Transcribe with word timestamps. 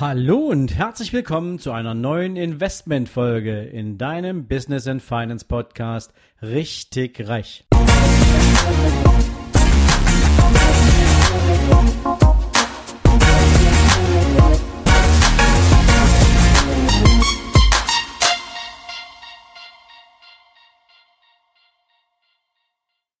Hallo 0.00 0.36
und 0.36 0.76
herzlich 0.76 1.12
willkommen 1.12 1.58
zu 1.58 1.72
einer 1.72 1.92
neuen 1.92 2.36
Investmentfolge 2.36 3.62
in 3.62 3.98
deinem 3.98 4.46
Business 4.46 4.86
and 4.86 5.02
Finance 5.02 5.44
Podcast 5.44 6.12
Richtig 6.40 7.26
Reich. 7.26 7.64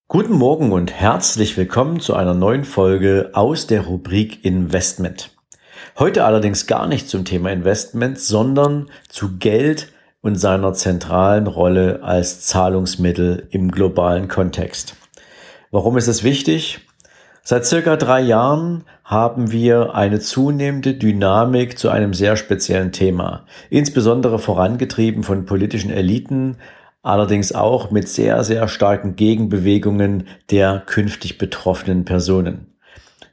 Guten 0.06 0.34
Morgen 0.34 0.70
und 0.70 0.92
herzlich 0.92 1.56
willkommen 1.56 1.98
zu 1.98 2.14
einer 2.14 2.34
neuen 2.34 2.62
Folge 2.62 3.30
aus 3.32 3.66
der 3.66 3.80
Rubrik 3.80 4.44
Investment. 4.44 5.36
Heute 5.98 6.24
allerdings 6.24 6.68
gar 6.68 6.86
nicht 6.86 7.08
zum 7.08 7.24
Thema 7.24 7.50
Investment, 7.50 8.20
sondern 8.20 8.88
zu 9.08 9.36
Geld 9.38 9.92
und 10.20 10.36
seiner 10.36 10.72
zentralen 10.72 11.48
Rolle 11.48 12.04
als 12.04 12.42
Zahlungsmittel 12.46 13.48
im 13.50 13.72
globalen 13.72 14.28
Kontext. 14.28 14.94
Warum 15.72 15.96
ist 15.96 16.06
es 16.06 16.22
wichtig? 16.22 16.86
Seit 17.42 17.66
circa 17.66 17.96
drei 17.96 18.20
Jahren 18.20 18.84
haben 19.02 19.50
wir 19.50 19.96
eine 19.96 20.20
zunehmende 20.20 20.94
Dynamik 20.94 21.76
zu 21.76 21.88
einem 21.88 22.14
sehr 22.14 22.36
speziellen 22.36 22.92
Thema, 22.92 23.44
insbesondere 23.68 24.38
vorangetrieben 24.38 25.24
von 25.24 25.46
politischen 25.46 25.90
Eliten, 25.90 26.58
allerdings 27.02 27.50
auch 27.50 27.90
mit 27.90 28.08
sehr, 28.08 28.44
sehr 28.44 28.68
starken 28.68 29.16
Gegenbewegungen 29.16 30.28
der 30.52 30.80
künftig 30.86 31.38
betroffenen 31.38 32.04
Personen. 32.04 32.76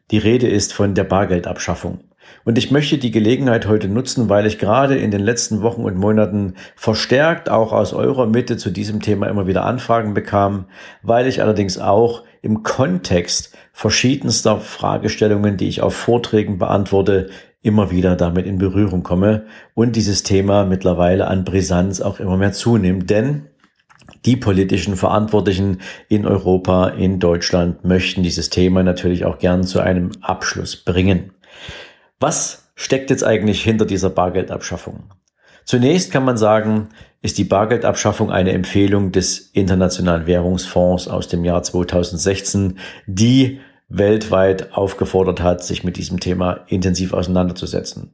Die 0.10 0.18
Rede 0.18 0.48
ist 0.48 0.74
von 0.74 0.96
der 0.96 1.04
Bargeldabschaffung. 1.04 2.00
Und 2.46 2.60
ich 2.60 2.70
möchte 2.70 3.00
die 3.00 3.10
Gelegenheit 3.10 3.68
heute 3.68 3.90
nutzen, 3.90 4.30
weil 4.30 4.46
ich 4.46 4.60
gerade 4.60 4.96
in 4.96 5.10
den 5.10 5.22
letzten 5.22 5.64
Wochen 5.64 5.84
und 5.84 5.98
Monaten 5.98 6.54
verstärkt 6.76 7.50
auch 7.50 7.74
aus 7.74 7.92
eurer 7.92 8.28
Mitte 8.28 8.56
zu 8.56 8.70
diesem 8.70 9.02
Thema 9.02 9.28
immer 9.28 9.48
wieder 9.48 9.66
Anfragen 9.66 10.14
bekam, 10.14 10.66
weil 11.02 11.26
ich 11.26 11.42
allerdings 11.42 11.80
auch 11.80 12.24
im 12.44 12.62
Kontext 12.62 13.58
verschiedenster 13.74 14.60
Fragestellungen, 14.60 15.58
die 15.58 15.68
ich 15.68 15.82
auf 15.82 15.96
Vorträgen 15.96 16.60
beantworte, 16.60 17.32
immer 17.64 17.90
wieder 17.90 18.16
damit 18.16 18.46
in 18.46 18.60
Berührung 18.60 19.02
komme 19.02 19.48
und 19.74 19.96
dieses 19.96 20.22
Thema 20.22 20.66
mittlerweile 20.66 21.26
an 21.26 21.46
Brisanz 21.46 22.00
auch 22.00 22.20
immer 22.20 22.38
mehr 22.38 22.54
zunimmt. 22.54 23.10
Denn 23.10 23.48
die 24.24 24.38
politischen 24.38 24.96
Verantwortlichen 24.98 25.80
in 26.10 26.28
Europa, 26.28 26.90
in 26.90 27.20
Deutschland 27.20 27.84
möchten 27.84 28.22
dieses 28.22 28.52
Thema 28.52 28.84
natürlich 28.84 29.26
auch 29.26 29.40
gern 29.40 29.64
zu 29.64 29.80
einem 29.80 30.12
Abschluss 30.22 30.76
bringen. 30.76 31.32
Was 32.20 32.70
steckt 32.76 33.10
jetzt 33.10 33.24
eigentlich 33.24 33.62
hinter 33.62 33.86
dieser 33.86 34.10
Bargeldabschaffung? 34.10 35.12
Zunächst 35.66 36.12
kann 36.12 36.24
man 36.24 36.38
sagen, 36.38 36.90
ist 37.22 37.38
die 37.38 37.44
Bargeldabschaffung 37.44 38.32
eine 38.32 38.54
Empfehlung 38.54 39.12
des 39.12 39.40
Internationalen 39.52 40.26
Währungsfonds 40.26 41.08
aus 41.08 41.28
dem 41.28 41.44
Jahr 41.44 41.64
2016, 41.64 42.78
die 43.08 43.60
weltweit 43.90 44.74
aufgefordert 44.74 45.42
hat, 45.42 45.64
sich 45.64 45.84
mit 45.84 45.98
diesem 45.98 46.20
Thema 46.20 46.62
intensiv 46.68 47.14
auseinanderzusetzen. 47.14 48.14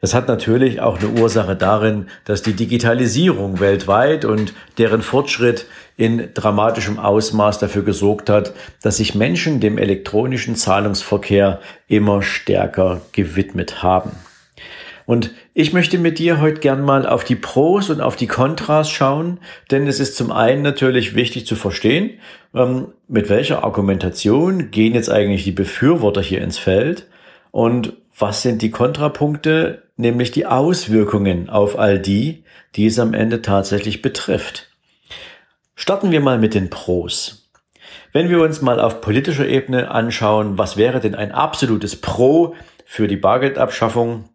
Das 0.00 0.14
hat 0.14 0.28
natürlich 0.28 0.80
auch 0.80 0.98
eine 0.98 1.20
Ursache 1.20 1.56
darin, 1.56 2.06
dass 2.24 2.42
die 2.42 2.54
Digitalisierung 2.54 3.60
weltweit 3.60 4.24
und 4.24 4.54
deren 4.78 5.02
Fortschritt 5.02 5.66
in 5.96 6.30
dramatischem 6.34 6.98
Ausmaß 6.98 7.58
dafür 7.58 7.82
gesorgt 7.82 8.30
hat, 8.30 8.54
dass 8.82 8.96
sich 8.96 9.14
Menschen 9.14 9.60
dem 9.60 9.78
elektronischen 9.78 10.56
Zahlungsverkehr 10.56 11.60
immer 11.88 12.22
stärker 12.22 13.02
gewidmet 13.12 13.82
haben. 13.82 14.12
Und 15.04 15.32
ich 15.52 15.72
möchte 15.72 15.98
mit 15.98 16.18
dir 16.18 16.40
heute 16.40 16.60
gern 16.60 16.82
mal 16.82 17.06
auf 17.06 17.24
die 17.24 17.34
Pros 17.34 17.90
und 17.90 18.00
auf 18.00 18.16
die 18.16 18.26
Kontras 18.28 18.88
schauen, 18.90 19.40
denn 19.70 19.86
es 19.86 20.00
ist 20.00 20.16
zum 20.16 20.30
einen 20.30 20.62
natürlich 20.62 21.14
wichtig 21.14 21.46
zu 21.46 21.56
verstehen, 21.56 22.18
ähm, 22.54 22.88
mit 23.08 23.28
welcher 23.28 23.64
Argumentation 23.64 24.70
gehen 24.70 24.94
jetzt 24.94 25.10
eigentlich 25.10 25.44
die 25.44 25.52
Befürworter 25.52 26.22
hier 26.22 26.40
ins 26.40 26.58
Feld 26.58 27.08
und 27.50 27.94
was 28.18 28.42
sind 28.42 28.62
die 28.62 28.70
Kontrapunkte, 28.70 29.82
nämlich 29.96 30.30
die 30.30 30.46
Auswirkungen 30.46 31.50
auf 31.50 31.78
all 31.78 31.98
die, 31.98 32.44
die 32.76 32.86
es 32.86 32.98
am 32.98 33.14
Ende 33.14 33.42
tatsächlich 33.42 34.02
betrifft. 34.02 34.71
Starten 35.82 36.12
wir 36.12 36.20
mal 36.20 36.38
mit 36.38 36.54
den 36.54 36.70
Pros. 36.70 37.50
Wenn 38.12 38.30
wir 38.30 38.40
uns 38.40 38.62
mal 38.62 38.78
auf 38.78 39.00
politischer 39.00 39.48
Ebene 39.48 39.90
anschauen, 39.90 40.56
was 40.56 40.76
wäre 40.76 41.00
denn 41.00 41.16
ein 41.16 41.32
absolutes 41.32 42.00
Pro 42.00 42.54
für 42.86 43.08
die 43.08 43.16
Bargeldabschaffung, 43.16 44.28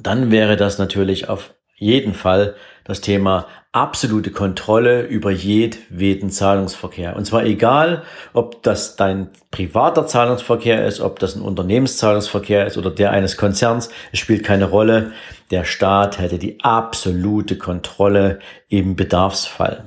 dann 0.00 0.32
wäre 0.32 0.56
das 0.56 0.78
natürlich 0.78 1.28
auf 1.28 1.54
jeden 1.76 2.14
Fall 2.14 2.56
das 2.82 3.00
Thema 3.00 3.46
absolute 3.70 4.32
Kontrolle 4.32 5.02
über 5.02 5.30
jedweden 5.30 6.30
Zahlungsverkehr. 6.30 7.14
Und 7.14 7.26
zwar 7.26 7.44
egal, 7.44 8.02
ob 8.32 8.64
das 8.64 8.96
dein 8.96 9.30
privater 9.52 10.08
Zahlungsverkehr 10.08 10.84
ist, 10.84 11.00
ob 11.00 11.20
das 11.20 11.36
ein 11.36 11.42
Unternehmenszahlungsverkehr 11.42 12.66
ist 12.66 12.76
oder 12.76 12.90
der 12.90 13.12
eines 13.12 13.36
Konzerns. 13.36 13.88
Es 14.10 14.18
spielt 14.18 14.42
keine 14.42 14.64
Rolle. 14.64 15.12
Der 15.52 15.62
Staat 15.62 16.18
hätte 16.18 16.40
die 16.40 16.58
absolute 16.64 17.56
Kontrolle 17.56 18.40
im 18.68 18.96
Bedarfsfall. 18.96 19.84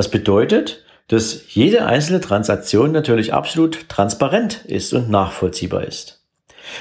Was 0.00 0.08
bedeutet, 0.08 0.82
dass 1.08 1.54
jede 1.54 1.84
einzelne 1.84 2.22
Transaktion 2.22 2.90
natürlich 2.90 3.34
absolut 3.34 3.86
transparent 3.90 4.64
ist 4.64 4.94
und 4.94 5.10
nachvollziehbar 5.10 5.84
ist. 5.84 6.24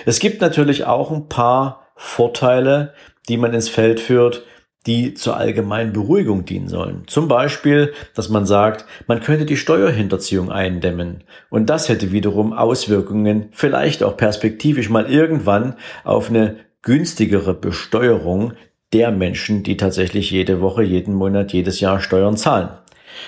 Es 0.05 0.19
gibt 0.19 0.39
natürlich 0.39 0.85
auch 0.85 1.11
ein 1.11 1.27
paar 1.27 1.91
Vorteile, 1.97 2.93
die 3.27 3.35
man 3.35 3.53
ins 3.53 3.67
Feld 3.67 3.99
führt, 3.99 4.43
die 4.85 5.15
zur 5.15 5.35
allgemeinen 5.35 5.91
Beruhigung 5.91 6.45
dienen 6.45 6.69
sollen. 6.69 7.03
Zum 7.07 7.27
Beispiel, 7.27 7.91
dass 8.15 8.29
man 8.29 8.45
sagt, 8.45 8.85
man 9.05 9.19
könnte 9.19 9.45
die 9.45 9.57
Steuerhinterziehung 9.57 10.49
eindämmen. 10.49 11.25
Und 11.49 11.69
das 11.69 11.89
hätte 11.89 12.13
wiederum 12.13 12.53
Auswirkungen, 12.53 13.49
vielleicht 13.51 14.01
auch 14.01 14.15
perspektivisch 14.15 14.89
mal 14.89 15.11
irgendwann, 15.11 15.75
auf 16.05 16.29
eine 16.29 16.55
günstigere 16.83 17.53
Besteuerung 17.53 18.53
der 18.93 19.11
Menschen, 19.11 19.63
die 19.63 19.75
tatsächlich 19.75 20.31
jede 20.31 20.61
Woche, 20.61 20.83
jeden 20.83 21.13
Monat, 21.13 21.51
jedes 21.51 21.81
Jahr 21.81 21.99
Steuern 21.99 22.37
zahlen. 22.37 22.69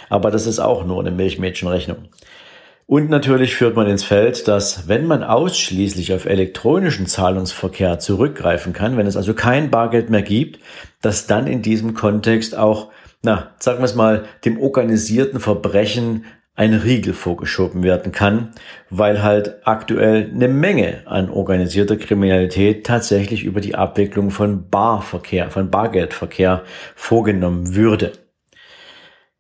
Aber 0.10 0.32
das 0.32 0.48
ist 0.48 0.60
auch 0.60 0.86
nur 0.86 1.00
eine 1.00 1.12
Milchmädchenrechnung. 1.12 2.10
Und 2.92 3.10
natürlich 3.10 3.56
führt 3.56 3.78
man 3.78 3.88
ins 3.88 4.04
Feld, 4.04 4.50
dass 4.50 4.90
wenn 4.90 5.08
man 5.08 5.24
ausschließlich 5.24 6.14
auf 6.14 6.26
elektronischen 6.26 7.06
Zahlungsverkehr 7.06 8.00
zurückgreifen 8.00 8.74
kann, 8.74 8.98
wenn 8.98 9.08
es 9.08 9.16
also 9.16 9.34
kein 9.34 9.72
Bargeld 9.72 10.10
mehr 10.10 10.24
gibt, 10.24 10.60
dass 11.02 11.26
dann 11.26 11.48
in 11.48 11.62
diesem 11.62 11.94
Kontext 11.94 12.58
auch, 12.58 12.92
na, 13.22 13.52
sagen 13.60 13.80
wir 13.80 13.86
es 13.86 13.96
mal, 13.96 14.26
dem 14.44 14.60
organisierten 14.60 15.40
Verbrechen 15.40 16.26
ein 16.56 16.74
Riegel 16.74 17.14
vorgeschoben 17.14 17.82
werden 17.82 18.12
kann, 18.12 18.52
weil 18.90 19.24
halt 19.24 19.66
aktuell 19.66 20.30
eine 20.30 20.50
Menge 20.50 21.04
an 21.06 21.30
organisierter 21.30 21.96
Kriminalität 21.96 22.86
tatsächlich 22.86 23.46
über 23.46 23.62
die 23.62 23.76
Abwicklung 23.76 24.32
von 24.32 24.70
Barverkehr, 24.70 25.50
von 25.50 25.72
Bargeldverkehr 25.72 26.64
vorgenommen 26.96 27.74
würde. 27.74 28.12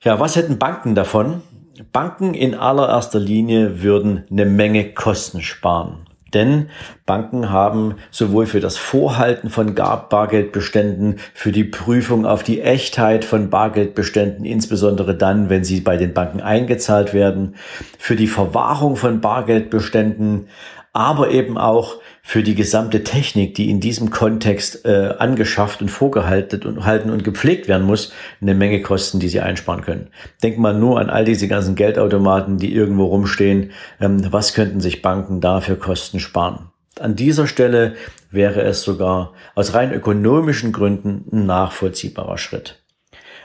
Ja, 0.03 0.19
was 0.19 0.35
hätten 0.35 0.57
Banken 0.57 0.95
davon? 0.95 1.43
Banken 1.91 2.33
in 2.33 2.55
allererster 2.55 3.19
Linie 3.19 3.83
würden 3.83 4.23
eine 4.31 4.45
Menge 4.45 4.93
Kosten 4.93 5.41
sparen. 5.41 6.07
Denn 6.33 6.69
Banken 7.05 7.51
haben 7.51 7.95
sowohl 8.09 8.47
für 8.47 8.61
das 8.61 8.77
Vorhalten 8.77 9.51
von 9.51 9.75
Bargeldbeständen, 9.75 11.19
für 11.35 11.51
die 11.51 11.65
Prüfung 11.65 12.25
auf 12.25 12.41
die 12.41 12.61
Echtheit 12.61 13.25
von 13.25 13.51
Bargeldbeständen, 13.51 14.43
insbesondere 14.43 15.15
dann, 15.15 15.49
wenn 15.49 15.63
sie 15.63 15.81
bei 15.81 15.97
den 15.97 16.15
Banken 16.15 16.41
eingezahlt 16.41 17.13
werden, 17.13 17.55
für 17.99 18.15
die 18.15 18.27
Verwahrung 18.27 18.95
von 18.95 19.21
Bargeldbeständen, 19.21 20.47
aber 20.93 21.31
eben 21.31 21.57
auch 21.57 21.97
für 22.21 22.43
die 22.43 22.55
gesamte 22.55 23.03
Technik, 23.03 23.55
die 23.55 23.69
in 23.69 23.79
diesem 23.79 24.09
Kontext 24.09 24.85
äh, 24.85 25.15
angeschafft 25.17 25.81
und 25.81 25.89
vorgehalten 25.89 26.63
und 26.63 26.85
halten 26.85 27.09
und 27.09 27.23
gepflegt 27.23 27.67
werden 27.67 27.87
muss, 27.87 28.11
eine 28.41 28.53
Menge 28.53 28.81
Kosten, 28.81 29.19
die 29.19 29.29
sie 29.29 29.39
einsparen 29.39 29.81
können. 29.81 30.09
Denk 30.43 30.57
mal 30.57 30.73
nur 30.73 30.99
an 30.99 31.09
all 31.09 31.25
diese 31.25 31.47
ganzen 31.47 31.75
Geldautomaten, 31.75 32.57
die 32.57 32.73
irgendwo 32.73 33.05
rumstehen. 33.05 33.71
Ähm, 33.99 34.31
was 34.31 34.53
könnten 34.53 34.81
sich 34.81 35.01
Banken 35.01 35.41
da 35.41 35.61
für 35.61 35.77
Kosten 35.77 36.19
sparen? 36.19 36.69
An 36.99 37.15
dieser 37.15 37.47
Stelle 37.47 37.95
wäre 38.29 38.61
es 38.61 38.83
sogar 38.83 39.33
aus 39.55 39.73
rein 39.73 39.93
ökonomischen 39.93 40.71
Gründen 40.73 41.25
ein 41.31 41.45
nachvollziehbarer 41.45 42.37
Schritt. 42.37 42.80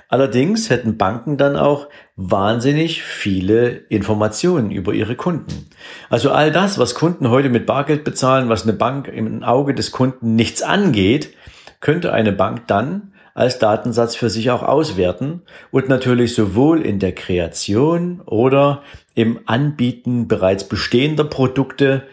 Allerdings 0.09 0.71
hätten 0.71 0.97
Banken 0.97 1.37
dann 1.37 1.57
auch 1.57 1.89
wahnsinnig 2.15 3.03
viele 3.03 3.69
Informationen 3.89 4.71
über 4.71 4.93
ihre 4.93 5.17
Kunden. 5.17 5.67
Also 6.09 6.31
all 6.31 6.53
das, 6.53 6.79
was 6.79 6.95
Kunden 6.95 7.31
heute 7.31 7.49
mit 7.49 7.67
Bargeld 7.67 8.05
bezahlen, 8.05 8.49
was 8.49 8.63
eine 8.63 8.73
Bank 8.73 9.09
im 9.09 9.43
Auge 9.43 9.75
des 9.75 9.91
Kunden 9.91 10.37
nichts 10.37 10.63
angeht, 10.63 11.35
könnte 11.81 12.13
eine 12.13 12.33
Bank 12.33 12.69
dann 12.69 13.13
als 13.35 13.59
Datensatz 13.59 14.17
für 14.17 14.31
sich 14.31 14.51
auch 14.51 14.63
auswerten 14.63 15.43
und 15.71 15.91
natürlich 15.91 16.35
sowohl 16.35 16.81
in 16.81 16.99
der 17.01 17.13
Kreation 17.13 18.23
oder 18.23 18.83
im 19.15 19.41
Anbieten 19.45 20.27
bereits 20.27 20.65
bestehender 20.65 21.25
Produkte 21.25 22.05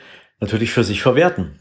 natürlich 0.41 0.71
für 0.71 0.83
sich 0.83 1.01
verwerten. 1.01 1.59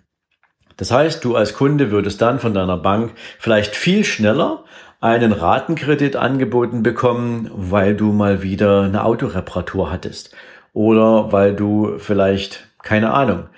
Das 0.78 0.90
heißt, 0.90 1.24
du 1.24 1.36
als 1.36 1.54
Kunde 1.54 1.92
würdest 1.92 2.20
dann 2.22 2.40
von 2.40 2.54
deiner 2.54 2.76
Bank 2.76 3.12
vielleicht 3.38 3.76
viel 3.76 4.02
schneller 4.02 4.64
einen 5.02 5.32
Ratenkredit 5.32 6.14
angeboten 6.14 6.84
bekommen, 6.84 7.50
weil 7.52 7.96
du 7.96 8.12
mal 8.12 8.42
wieder 8.42 8.82
eine 8.82 9.04
Autoreparatur 9.04 9.90
hattest. 9.90 10.32
Oder 10.72 11.32
weil 11.32 11.54
du 11.56 11.98
vielleicht, 11.98 12.68
keine 12.84 13.12
Ahnung, 13.12 13.48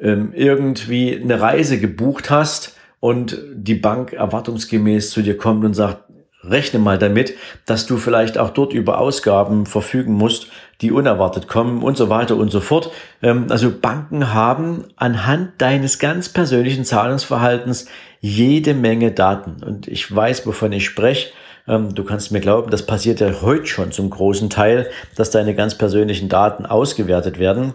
ähm, 0.00 0.32
irgendwie 0.34 1.14
eine 1.14 1.42
Reise 1.42 1.78
gebucht 1.78 2.30
hast 2.30 2.76
und 3.00 3.38
die 3.54 3.74
Bank 3.74 4.14
erwartungsgemäß 4.14 5.10
zu 5.10 5.20
dir 5.20 5.36
kommt 5.36 5.62
und 5.66 5.74
sagt, 5.74 6.04
rechne 6.42 6.80
mal 6.80 6.98
damit, 6.98 7.34
dass 7.66 7.84
du 7.84 7.98
vielleicht 7.98 8.38
auch 8.38 8.50
dort 8.50 8.72
über 8.72 8.98
Ausgaben 8.98 9.66
verfügen 9.66 10.14
musst, 10.14 10.48
die 10.80 10.92
unerwartet 10.92 11.48
kommen 11.48 11.82
und 11.82 11.96
so 11.96 12.08
weiter 12.08 12.36
und 12.36 12.50
so 12.50 12.60
fort. 12.60 12.90
Ähm, 13.22 13.46
also 13.50 13.70
Banken 13.70 14.32
haben 14.32 14.84
anhand 14.96 15.60
deines 15.60 15.98
ganz 15.98 16.28
persönlichen 16.28 16.84
Zahlungsverhaltens 16.84 17.86
jede 18.20 18.74
Menge 18.74 19.12
Daten. 19.12 19.62
Und 19.64 19.88
ich 19.88 20.14
weiß, 20.14 20.46
wovon 20.46 20.72
ich 20.72 20.84
spreche. 20.84 21.30
Ähm, 21.66 21.94
du 21.94 22.04
kannst 22.04 22.32
mir 22.32 22.40
glauben, 22.40 22.70
das 22.70 22.84
passiert 22.84 23.20
ja 23.20 23.40
heute 23.42 23.66
schon 23.66 23.92
zum 23.92 24.10
großen 24.10 24.50
Teil, 24.50 24.90
dass 25.16 25.30
deine 25.30 25.54
ganz 25.54 25.76
persönlichen 25.76 26.28
Daten 26.28 26.66
ausgewertet 26.66 27.38
werden. 27.38 27.74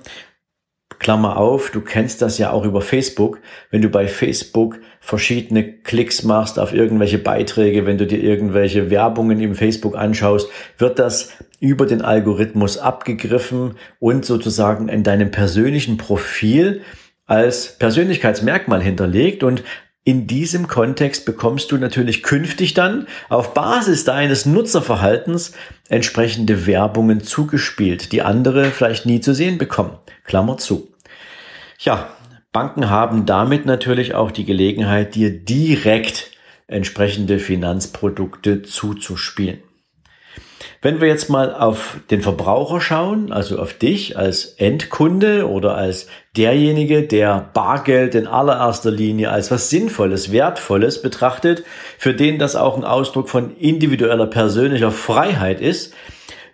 Klammer 1.00 1.38
auf, 1.38 1.72
du 1.72 1.82
kennst 1.82 2.22
das 2.22 2.38
ja 2.38 2.52
auch 2.52 2.66
über 2.66 2.82
Facebook. 2.82 3.40
Wenn 3.72 3.82
du 3.82 3.90
bei 3.90 4.08
Facebook 4.08 4.80
verschiedene 5.00 5.64
Klicks 5.64 6.24
machst 6.24 6.60
auf 6.60 6.74
irgendwelche 6.74 7.18
Beiträge, 7.18 7.86
wenn 7.86 7.98
du 7.98 8.06
dir 8.06 8.22
irgendwelche 8.22 8.90
Werbungen 8.90 9.40
im 9.40 9.56
Facebook 9.56 9.96
anschaust, 9.96 10.50
wird 10.78 11.00
das 11.00 11.32
über 11.62 11.86
den 11.86 12.02
Algorithmus 12.02 12.78
abgegriffen 12.78 13.76
und 14.00 14.26
sozusagen 14.26 14.90
in 14.90 15.04
deinem 15.04 15.32
persönlichen 15.32 15.98
Profil 15.98 16.82
als 17.26 17.78
Persönlichkeitsmerkmal 17.78 18.82
hinterlegt 18.82 19.44
und 19.44 19.64
in 20.04 20.26
diesem 20.28 20.68
Kontext 20.68 21.26
bekommst 21.26 21.72
du 21.72 21.78
natürlich 21.78 22.24
künftig 22.24 22.74
dann 22.74 23.08
auf 23.30 23.54
Basis 23.54 24.06
deines 24.06 24.46
Nutzerverhaltens 24.46 25.54
entsprechende 25.88 26.66
Werbungen 26.66 27.22
zugespielt, 27.22 28.12
die 28.12 28.24
andere 28.24 28.66
vielleicht 28.72 29.06
nie 29.06 29.22
zu 29.22 29.36
sehen 29.36 29.60
bekommen. 29.60 30.00
Klammer 30.24 30.58
zu. 30.58 30.89
Ja, 31.82 32.10
Banken 32.52 32.90
haben 32.90 33.26
damit 33.26 33.66
natürlich 33.66 34.14
auch 34.14 34.32
die 34.32 34.44
Gelegenheit, 34.44 35.16
dir 35.16 35.32
direkt 35.32 36.32
entsprechende 36.68 37.40
Finanzprodukte 37.40 38.64
zuzuspielen. 38.64 39.60
Wenn 40.82 41.00
wir 41.00 41.08
jetzt 41.08 41.30
mal 41.30 41.54
auf 41.54 41.98
den 42.12 42.22
Verbraucher 42.22 42.82
schauen, 42.82 43.32
also 43.32 43.60
auf 43.60 43.74
dich 43.74 44.18
als 44.18 44.46
Endkunde 44.58 45.50
oder 45.50 45.76
als 45.76 46.08
derjenige, 46.36 47.04
der 47.04 47.50
Bargeld 47.54 48.14
in 48.14 48.28
allererster 48.28 48.92
Linie 48.92 49.32
als 49.32 49.50
was 49.50 49.70
Sinnvolles, 49.70 50.34
Wertvolles 50.34 51.02
betrachtet, 51.02 51.64
für 51.98 52.14
den 52.14 52.40
das 52.40 52.58
auch 52.58 52.76
ein 52.76 52.84
Ausdruck 52.84 53.30
von 53.30 53.56
individueller 53.56 54.28
persönlicher 54.28 54.92
Freiheit 54.92 55.62
ist, 55.62 55.94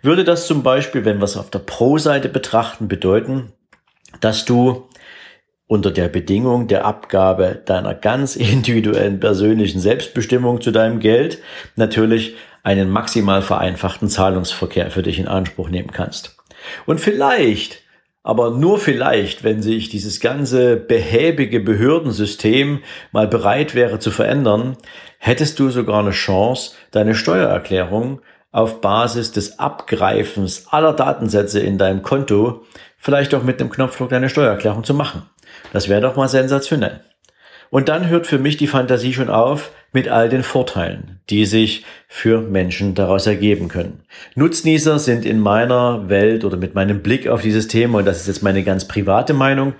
würde 0.02 0.22
das 0.22 0.46
zum 0.46 0.62
Beispiel, 0.62 1.04
wenn 1.04 1.18
wir 1.18 1.24
es 1.24 1.36
auf 1.36 1.50
der 1.50 1.58
Pro-Seite 1.58 2.28
betrachten, 2.28 2.86
bedeuten, 2.86 3.52
dass 4.20 4.44
du 4.44 4.88
unter 5.68 5.90
der 5.90 6.08
Bedingung 6.08 6.68
der 6.68 6.84
Abgabe 6.84 7.60
deiner 7.64 7.94
ganz 7.94 8.36
individuellen 8.36 9.20
persönlichen 9.20 9.80
Selbstbestimmung 9.80 10.60
zu 10.60 10.70
deinem 10.70 11.00
Geld 11.00 11.38
natürlich 11.76 12.36
einen 12.62 12.90
maximal 12.90 13.42
vereinfachten 13.42 14.08
Zahlungsverkehr 14.08 14.90
für 14.90 15.02
dich 15.02 15.18
in 15.18 15.28
Anspruch 15.28 15.68
nehmen 15.68 15.92
kannst. 15.92 16.36
Und 16.84 17.00
vielleicht, 17.00 17.82
aber 18.24 18.50
nur 18.50 18.80
vielleicht, 18.80 19.44
wenn 19.44 19.62
sich 19.62 19.88
dieses 19.88 20.18
ganze 20.18 20.76
behäbige 20.76 21.60
Behördensystem 21.60 22.80
mal 23.12 23.28
bereit 23.28 23.76
wäre 23.76 24.00
zu 24.00 24.10
verändern, 24.10 24.76
hättest 25.18 25.60
du 25.60 25.70
sogar 25.70 26.00
eine 26.00 26.10
Chance, 26.10 26.72
deine 26.90 27.14
Steuererklärung 27.14 28.20
auf 28.50 28.80
Basis 28.80 29.30
des 29.30 29.60
Abgreifens 29.60 30.66
aller 30.70 30.92
Datensätze 30.92 31.60
in 31.60 31.78
deinem 31.78 32.02
Konto 32.02 32.64
vielleicht 32.98 33.34
auch 33.34 33.44
mit 33.44 33.60
dem 33.60 33.70
Knopfdruck 33.70 34.08
deine 34.08 34.28
Steuererklärung 34.28 34.82
zu 34.82 34.94
machen. 34.94 35.28
Das 35.72 35.88
wäre 35.88 36.00
doch 36.00 36.16
mal 36.16 36.28
sensationell. 36.28 37.00
Und 37.70 37.88
dann 37.88 38.08
hört 38.08 38.26
für 38.26 38.38
mich 38.38 38.56
die 38.56 38.66
Fantasie 38.66 39.12
schon 39.12 39.28
auf 39.28 39.72
mit 39.92 40.08
all 40.08 40.28
den 40.28 40.42
Vorteilen, 40.42 41.20
die 41.30 41.46
sich 41.46 41.84
für 42.08 42.40
Menschen 42.40 42.94
daraus 42.94 43.26
ergeben 43.26 43.68
können. 43.68 44.04
Nutznießer 44.34 44.98
sind 44.98 45.24
in 45.24 45.40
meiner 45.40 46.08
Welt 46.08 46.44
oder 46.44 46.56
mit 46.56 46.74
meinem 46.74 47.02
Blick 47.02 47.28
auf 47.28 47.42
dieses 47.42 47.68
Thema, 47.68 47.98
und 47.98 48.04
das 48.04 48.20
ist 48.20 48.28
jetzt 48.28 48.42
meine 48.42 48.62
ganz 48.62 48.86
private 48.86 49.34
Meinung, 49.34 49.74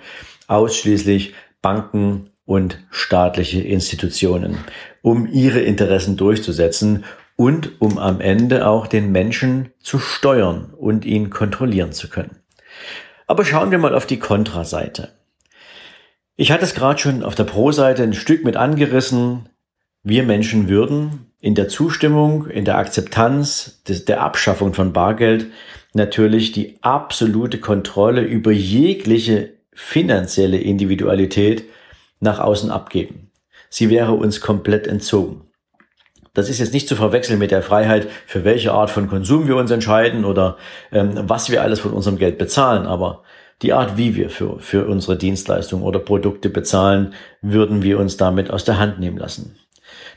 ausschließlich 0.47 1.33
Banken 1.61 2.31
und 2.45 2.79
staatliche 2.89 3.61
Institutionen, 3.61 4.57
um 5.01 5.27
ihre 5.27 5.59
Interessen 5.59 6.17
durchzusetzen 6.17 7.05
und 7.35 7.81
um 7.81 7.97
am 7.97 8.19
Ende 8.19 8.67
auch 8.67 8.87
den 8.87 9.11
Menschen 9.11 9.69
zu 9.79 9.99
steuern 9.99 10.73
und 10.75 11.05
ihn 11.05 11.29
kontrollieren 11.29 11.91
zu 11.91 12.09
können. 12.09 12.37
Aber 13.27 13.45
schauen 13.45 13.71
wir 13.71 13.77
mal 13.77 13.93
auf 13.93 14.05
die 14.05 14.19
Kontraseite. 14.19 15.16
Ich 16.39 16.51
hatte 16.51 16.65
es 16.65 16.75
gerade 16.75 16.99
schon 16.99 17.23
auf 17.23 17.33
der 17.33 17.45
Pro-Seite 17.45 18.03
ein 18.03 18.13
Stück 18.13 18.43
mit 18.43 18.55
angerissen. 18.55 19.49
Wir 20.03 20.21
Menschen 20.21 20.69
würden 20.69 21.31
in 21.41 21.55
der 21.55 21.67
Zustimmung, 21.67 22.45
in 22.45 22.63
der 22.63 22.77
Akzeptanz 22.77 23.81
des, 23.87 24.05
der 24.05 24.21
Abschaffung 24.21 24.75
von 24.75 24.93
Bargeld 24.93 25.47
natürlich 25.93 26.51
die 26.51 26.77
absolute 26.81 27.59
Kontrolle 27.59 28.21
über 28.21 28.51
jegliche 28.51 29.53
finanzielle 29.73 30.59
Individualität 30.59 31.63
nach 32.19 32.37
außen 32.39 32.69
abgeben. 32.69 33.31
Sie 33.69 33.89
wäre 33.89 34.13
uns 34.13 34.39
komplett 34.39 34.85
entzogen. 34.85 35.41
Das 36.35 36.49
ist 36.49 36.59
jetzt 36.59 36.73
nicht 36.73 36.87
zu 36.87 36.95
verwechseln 36.95 37.39
mit 37.39 37.49
der 37.49 37.63
Freiheit, 37.63 38.07
für 38.27 38.43
welche 38.43 38.73
Art 38.73 38.91
von 38.91 39.07
Konsum 39.07 39.47
wir 39.47 39.55
uns 39.55 39.71
entscheiden 39.71 40.23
oder 40.23 40.57
ähm, 40.91 41.13
was 41.15 41.49
wir 41.49 41.63
alles 41.63 41.79
von 41.79 41.93
unserem 41.93 42.19
Geld 42.19 42.37
bezahlen. 42.37 42.85
Aber 42.85 43.23
die 43.61 43.73
Art, 43.73 43.97
wie 43.97 44.15
wir 44.15 44.29
für, 44.29 44.59
für 44.59 44.87
unsere 44.87 45.17
Dienstleistungen 45.17 45.83
oder 45.83 45.99
Produkte 45.99 46.49
bezahlen, 46.49 47.13
würden 47.41 47.81
wir 47.81 47.99
uns 47.99 48.17
damit 48.17 48.51
aus 48.51 48.63
der 48.63 48.77
Hand 48.77 48.99
nehmen 48.99 49.17
lassen. 49.17 49.57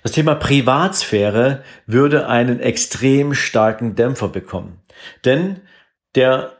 Das 0.02 0.12
Thema 0.12 0.34
Privatsphäre 0.34 1.62
würde 1.86 2.26
einen 2.26 2.60
extrem 2.60 3.34
starken 3.34 3.94
Dämpfer 3.94 4.28
bekommen. 4.28 4.80
Denn 5.24 5.60
der, 6.14 6.52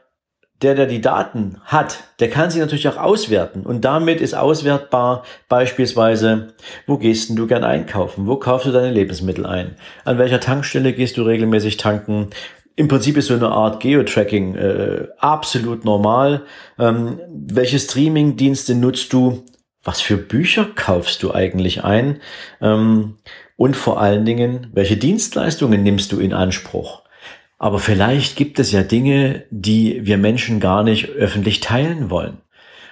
der, 0.63 0.75
der 0.75 0.87
die 0.87 1.01
Daten 1.01 1.59
hat, 1.65 2.05
der 2.21 2.29
kann 2.29 2.51
sie 2.51 2.61
natürlich 2.61 2.89
auch 2.89 2.99
auswerten. 2.99 3.63
Und 3.63 3.85
damit 3.85 4.21
ist 4.21 4.35
auswertbar 4.35 5.25
beispielsweise, 5.49 6.55
wo 6.87 6.99
gehst 6.99 7.31
denn 7.31 7.37
du 7.37 7.47
gern 7.47 7.65
einkaufen? 7.65 8.27
Wo 8.27 8.37
kaufst 8.37 8.67
du 8.67 8.73
deine 8.73 8.91
Lebensmittel 8.91 9.47
ein? 9.47 9.77
An 10.05 10.19
welcher 10.19 10.41
Tankstelle 10.41 10.93
gehst 10.93 11.17
du 11.17 11.23
regelmäßig 11.23 11.79
tanken? 11.79 12.31
Im 12.77 12.89
Prinzip 12.89 13.17
ist 13.17 13.27
so 13.27 13.35
eine 13.35 13.49
Art 13.49 13.81
Geotracking 13.81 14.55
äh, 14.55 15.09
absolut 15.19 15.85
normal. 15.85 16.45
Ähm, 16.79 17.21
welche 17.29 17.79
Streaming-Dienste 17.79 18.75
nutzt 18.75 19.13
du? 19.13 19.45
Was 19.83 20.01
für 20.01 20.17
Bücher 20.17 20.67
kaufst 20.75 21.23
du 21.23 21.33
eigentlich 21.33 21.85
ein? 21.85 22.21
Ähm, 22.61 23.17
und 23.57 23.77
vor 23.77 24.01
allen 24.01 24.25
Dingen, 24.25 24.69
welche 24.73 24.97
Dienstleistungen 24.97 25.83
nimmst 25.83 26.13
du 26.13 26.21
in 26.21 26.33
Anspruch? 26.33 27.03
Aber 27.59 27.79
vielleicht 27.79 28.37
gibt 28.37 28.59
es 28.59 28.73
ja 28.73 28.83
Dinge, 28.83 29.45
die 29.51 30.07
wir 30.07 30.17
Menschen 30.17 30.61
gar 30.61 30.83
nicht 30.83 31.11
öffentlich 31.11 31.61
teilen 31.61 32.09
wollen. 32.09 32.39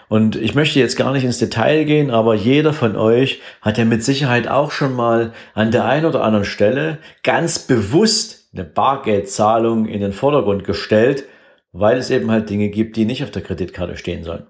Und 0.08 0.36
ich 0.36 0.54
möchte 0.54 0.78
jetzt 0.78 0.96
gar 0.96 1.12
nicht 1.12 1.24
ins 1.24 1.38
Detail 1.38 1.84
gehen, 1.84 2.10
aber 2.10 2.34
jeder 2.34 2.72
von 2.72 2.96
euch 2.96 3.40
hat 3.60 3.78
ja 3.78 3.84
mit 3.84 4.04
Sicherheit 4.04 4.48
auch 4.48 4.70
schon 4.70 4.94
mal 4.94 5.32
an 5.54 5.70
der 5.70 5.86
einen 5.86 6.06
oder 6.06 6.22
anderen 6.22 6.44
Stelle 6.44 6.98
ganz 7.22 7.58
bewusst 7.58 8.37
eine 8.52 8.64
Bargeldzahlung 8.64 9.86
in 9.86 10.00
den 10.00 10.12
Vordergrund 10.12 10.64
gestellt, 10.64 11.24
weil 11.72 11.98
es 11.98 12.10
eben 12.10 12.30
halt 12.30 12.50
Dinge 12.50 12.70
gibt, 12.70 12.96
die 12.96 13.04
nicht 13.04 13.22
auf 13.22 13.30
der 13.30 13.42
Kreditkarte 13.42 13.96
stehen 13.96 14.24
sollen. 14.24 14.46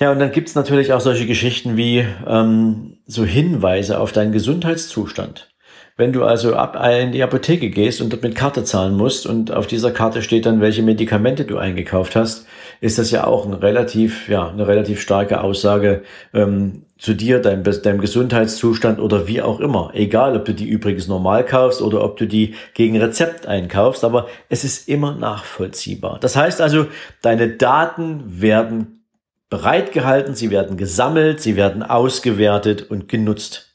Ja, 0.00 0.12
und 0.12 0.20
dann 0.20 0.30
gibt's 0.30 0.54
natürlich 0.54 0.92
auch 0.92 1.00
solche 1.00 1.26
Geschichten 1.26 1.76
wie 1.76 2.06
ähm, 2.26 2.98
so 3.06 3.24
Hinweise 3.24 3.98
auf 3.98 4.12
deinen 4.12 4.32
Gesundheitszustand. 4.32 5.50
Wenn 5.96 6.12
du 6.12 6.22
also 6.22 6.54
ab 6.54 6.80
in 6.88 7.10
die 7.10 7.24
Apotheke 7.24 7.70
gehst 7.70 8.00
und 8.00 8.12
dort 8.12 8.22
mit 8.22 8.36
Karte 8.36 8.62
zahlen 8.62 8.96
musst 8.96 9.26
und 9.26 9.50
auf 9.50 9.66
dieser 9.66 9.90
Karte 9.90 10.22
steht 10.22 10.46
dann, 10.46 10.60
welche 10.60 10.84
Medikamente 10.84 11.44
du 11.44 11.58
eingekauft 11.58 12.14
hast, 12.14 12.46
ist 12.80 12.98
das 12.98 13.10
ja 13.10 13.26
auch 13.26 13.46
ein 13.46 13.54
relativ, 13.54 14.28
ja, 14.28 14.48
eine 14.48 14.66
relativ 14.66 15.00
starke 15.00 15.40
Aussage 15.40 16.02
ähm, 16.32 16.84
zu 16.98 17.14
dir, 17.14 17.40
deinem, 17.40 17.62
deinem 17.62 18.00
Gesundheitszustand 18.00 18.98
oder 18.98 19.26
wie 19.26 19.42
auch 19.42 19.60
immer. 19.60 19.90
Egal, 19.94 20.36
ob 20.36 20.44
du 20.44 20.54
die 20.54 20.68
übrigens 20.68 21.08
normal 21.08 21.44
kaufst 21.44 21.80
oder 21.80 22.04
ob 22.04 22.16
du 22.16 22.26
die 22.26 22.54
gegen 22.74 23.00
Rezept 23.00 23.46
einkaufst, 23.46 24.04
aber 24.04 24.28
es 24.48 24.64
ist 24.64 24.88
immer 24.88 25.14
nachvollziehbar. 25.14 26.18
Das 26.20 26.36
heißt 26.36 26.60
also, 26.60 26.86
deine 27.22 27.48
Daten 27.48 28.22
werden 28.40 29.04
bereitgehalten, 29.48 30.34
sie 30.34 30.50
werden 30.50 30.76
gesammelt, 30.76 31.40
sie 31.40 31.56
werden 31.56 31.82
ausgewertet 31.82 32.90
und 32.90 33.08
genutzt. 33.08 33.74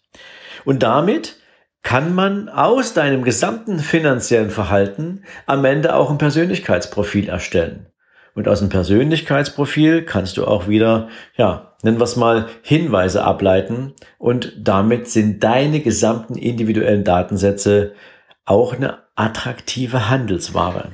Und 0.65 0.83
damit 0.83 1.37
kann 1.81 2.15
man 2.15 2.47
aus 2.47 2.93
deinem 2.93 3.23
gesamten 3.23 3.79
finanziellen 3.79 4.49
Verhalten 4.49 5.23
am 5.45 5.65
Ende 5.65 5.95
auch 5.95 6.09
ein 6.09 6.17
Persönlichkeitsprofil 6.17 7.27
erstellen. 7.27 7.87
Und 8.35 8.47
aus 8.47 8.59
dem 8.59 8.69
Persönlichkeitsprofil 8.69 10.03
kannst 10.03 10.37
du 10.37 10.45
auch 10.45 10.67
wieder, 10.67 11.09
ja, 11.37 11.75
nennen 11.83 11.99
wir 11.99 12.05
es 12.05 12.15
mal, 12.15 12.47
Hinweise 12.63 13.23
ableiten 13.23 13.93
und 14.17 14.53
damit 14.57 15.07
sind 15.07 15.43
deine 15.43 15.81
gesamten 15.81 16.35
individuellen 16.35 17.03
Datensätze 17.03 17.93
auch 18.45 18.73
eine 18.73 18.99
attraktive 19.15 20.09
Handelsware. 20.09 20.93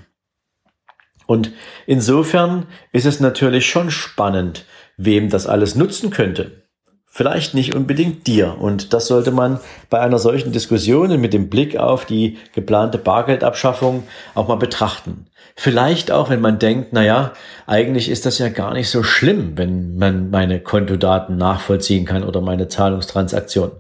Und 1.28 1.54
insofern 1.86 2.66
ist 2.92 3.06
es 3.06 3.20
natürlich 3.20 3.70
schon 3.70 3.92
spannend, 3.92 4.66
wem 4.98 5.30
das 5.30 5.48
alles 5.48 5.76
nutzen 5.76 6.10
könnte. 6.10 6.64
Vielleicht 7.12 7.56
nicht 7.56 7.76
unbedingt 7.76 8.28
dir. 8.28 8.58
Und 8.60 8.94
das 8.94 9.08
sollte 9.08 9.32
man 9.32 9.60
bei 9.90 10.00
einer 10.00 10.20
solchen 10.20 10.52
Diskussion 10.52 11.20
mit 11.20 11.34
dem 11.34 11.50
Blick 11.50 11.76
auf 11.76 12.06
die 12.06 12.38
geplante 12.54 12.98
Bargeldabschaffung 12.98 14.04
auch 14.36 14.48
mal 14.48 14.56
betrachten. 14.56 15.26
Vielleicht 15.56 16.12
auch, 16.12 16.30
wenn 16.30 16.40
man 16.40 16.60
denkt, 16.60 16.90
na 16.92 17.04
ja, 17.04 17.34
eigentlich 17.68 18.10
ist 18.10 18.26
das 18.26 18.38
ja 18.38 18.50
gar 18.50 18.74
nicht 18.74 18.90
so 18.90 19.04
schlimm, 19.04 19.58
wenn 19.58 19.98
man 19.98 20.30
meine 20.30 20.62
Kontodaten 20.62 21.36
nachvollziehen 21.36 22.06
kann 22.06 22.24
oder 22.24 22.40
meine 22.40 22.70
Zahlungstransaktionen. 22.70 23.76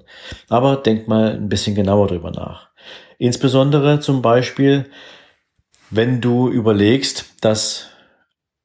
Aber 0.49 0.75
denk 0.75 1.07
mal 1.07 1.31
ein 1.31 1.47
bisschen 1.47 1.75
genauer 1.75 2.07
drüber 2.07 2.31
nach. 2.31 2.69
Insbesondere 3.17 3.99
zum 3.99 4.21
Beispiel, 4.21 4.89
wenn 5.89 6.19
du 6.19 6.49
überlegst, 6.49 7.25
dass 7.41 7.87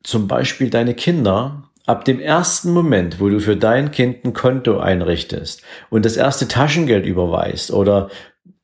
zum 0.02 0.26
Beispiel 0.26 0.70
deine 0.70 0.94
Kinder 0.94 1.70
ab 1.86 2.04
dem 2.04 2.20
ersten 2.20 2.70
Moment, 2.70 3.20
wo 3.20 3.28
du 3.28 3.40
für 3.40 3.56
dein 3.56 3.90
Kind 3.90 4.24
ein 4.24 4.32
Konto 4.32 4.78
einrichtest 4.78 5.62
und 5.90 6.04
das 6.04 6.16
erste 6.16 6.48
Taschengeld 6.48 7.04
überweist 7.04 7.70
oder 7.70 8.08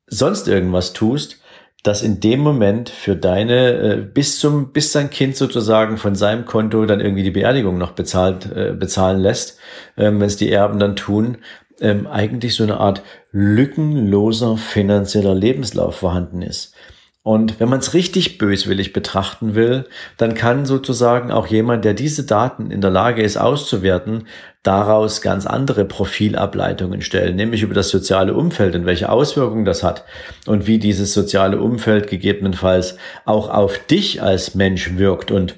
sonst 0.07 0.49
irgendwas 0.49 0.93
tust, 0.93 1.41
dass 1.83 2.03
in 2.03 2.21
dem 2.21 2.41
Moment 2.41 2.91
für 2.91 3.17
deine 3.17 3.73
äh, 3.73 3.97
bis 3.97 4.39
zum 4.39 4.73
bis 4.73 4.93
dein 4.93 5.09
Kind 5.11 5.37
sozusagen 5.37 5.97
von 5.97 6.15
seinem 6.15 6.45
Konto 6.45 6.85
dann 6.85 7.00
irgendwie 7.00 7.23
die 7.23 7.31
Beerdigung 7.31 7.79
noch 7.79 7.93
bezahlt 7.93 8.50
äh, 8.55 8.73
bezahlen 8.73 9.21
lässt, 9.21 9.59
ähm, 9.97 10.21
wenn 10.21 10.27
es 10.27 10.37
die 10.37 10.50
Erben 10.50 10.79
dann 10.79 10.97
tun, 10.97 11.39
ähm, 11.81 12.07
eigentlich 12.07 12.55
so 12.55 12.65
eine 12.65 12.79
Art 12.79 13.03
lückenloser 13.33 14.59
finanzieller 14.59 15.35
Lebenslauf 15.35 15.97
vorhanden 15.97 16.43
ist. 16.43 16.75
Und 17.23 17.61
wenn 17.61 17.69
man 17.69 17.81
es 17.81 17.93
richtig 17.93 18.39
böswillig 18.39 18.95
betrachten 18.95 19.55
will, 19.55 19.85
dann 20.17 20.35
kann 20.35 20.65
sozusagen 20.65 21.31
auch 21.31 21.47
jemand, 21.47 21.85
der 21.85 21.93
diese 21.93 22.25
Daten 22.25 22.71
in 22.71 22.81
der 22.81 22.91
Lage 22.91 23.23
ist 23.23 23.37
auszuwerten, 23.37 24.27
daraus 24.62 25.21
ganz 25.21 25.47
andere 25.47 25.85
Profilableitungen 25.85 27.03
stellen, 27.03 27.37
nämlich 27.37 27.62
über 27.62 27.75
das 27.75 27.91
soziale 27.91 28.35
Umfeld 28.35 28.75
und 28.75 28.87
welche 28.87 29.11
Auswirkungen 29.11 29.67
das 29.67 29.83
hat 29.83 30.05
und 30.47 30.67
wie 30.67 30.79
dieses 30.79 31.12
soziale 31.12 31.61
Umfeld 31.61 32.09
gegebenenfalls 32.09 32.97
auch 33.27 33.50
auf 33.50 33.79
dich 33.79 34.23
als 34.23 34.55
Mensch 34.55 34.97
wirkt. 34.97 35.31
Und 35.31 35.57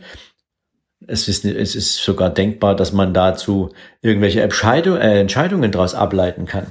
es 1.07 1.29
ist, 1.29 1.45
es 1.45 1.77
ist 1.77 1.97
sogar 1.97 2.31
denkbar, 2.31 2.75
dass 2.75 2.93
man 2.93 3.15
dazu 3.15 3.71
irgendwelche 4.03 4.43
Entscheidung, 4.43 4.97
äh, 4.97 5.21
Entscheidungen 5.21 5.71
daraus 5.71 5.95
ableiten 5.95 6.47
kann. 6.47 6.67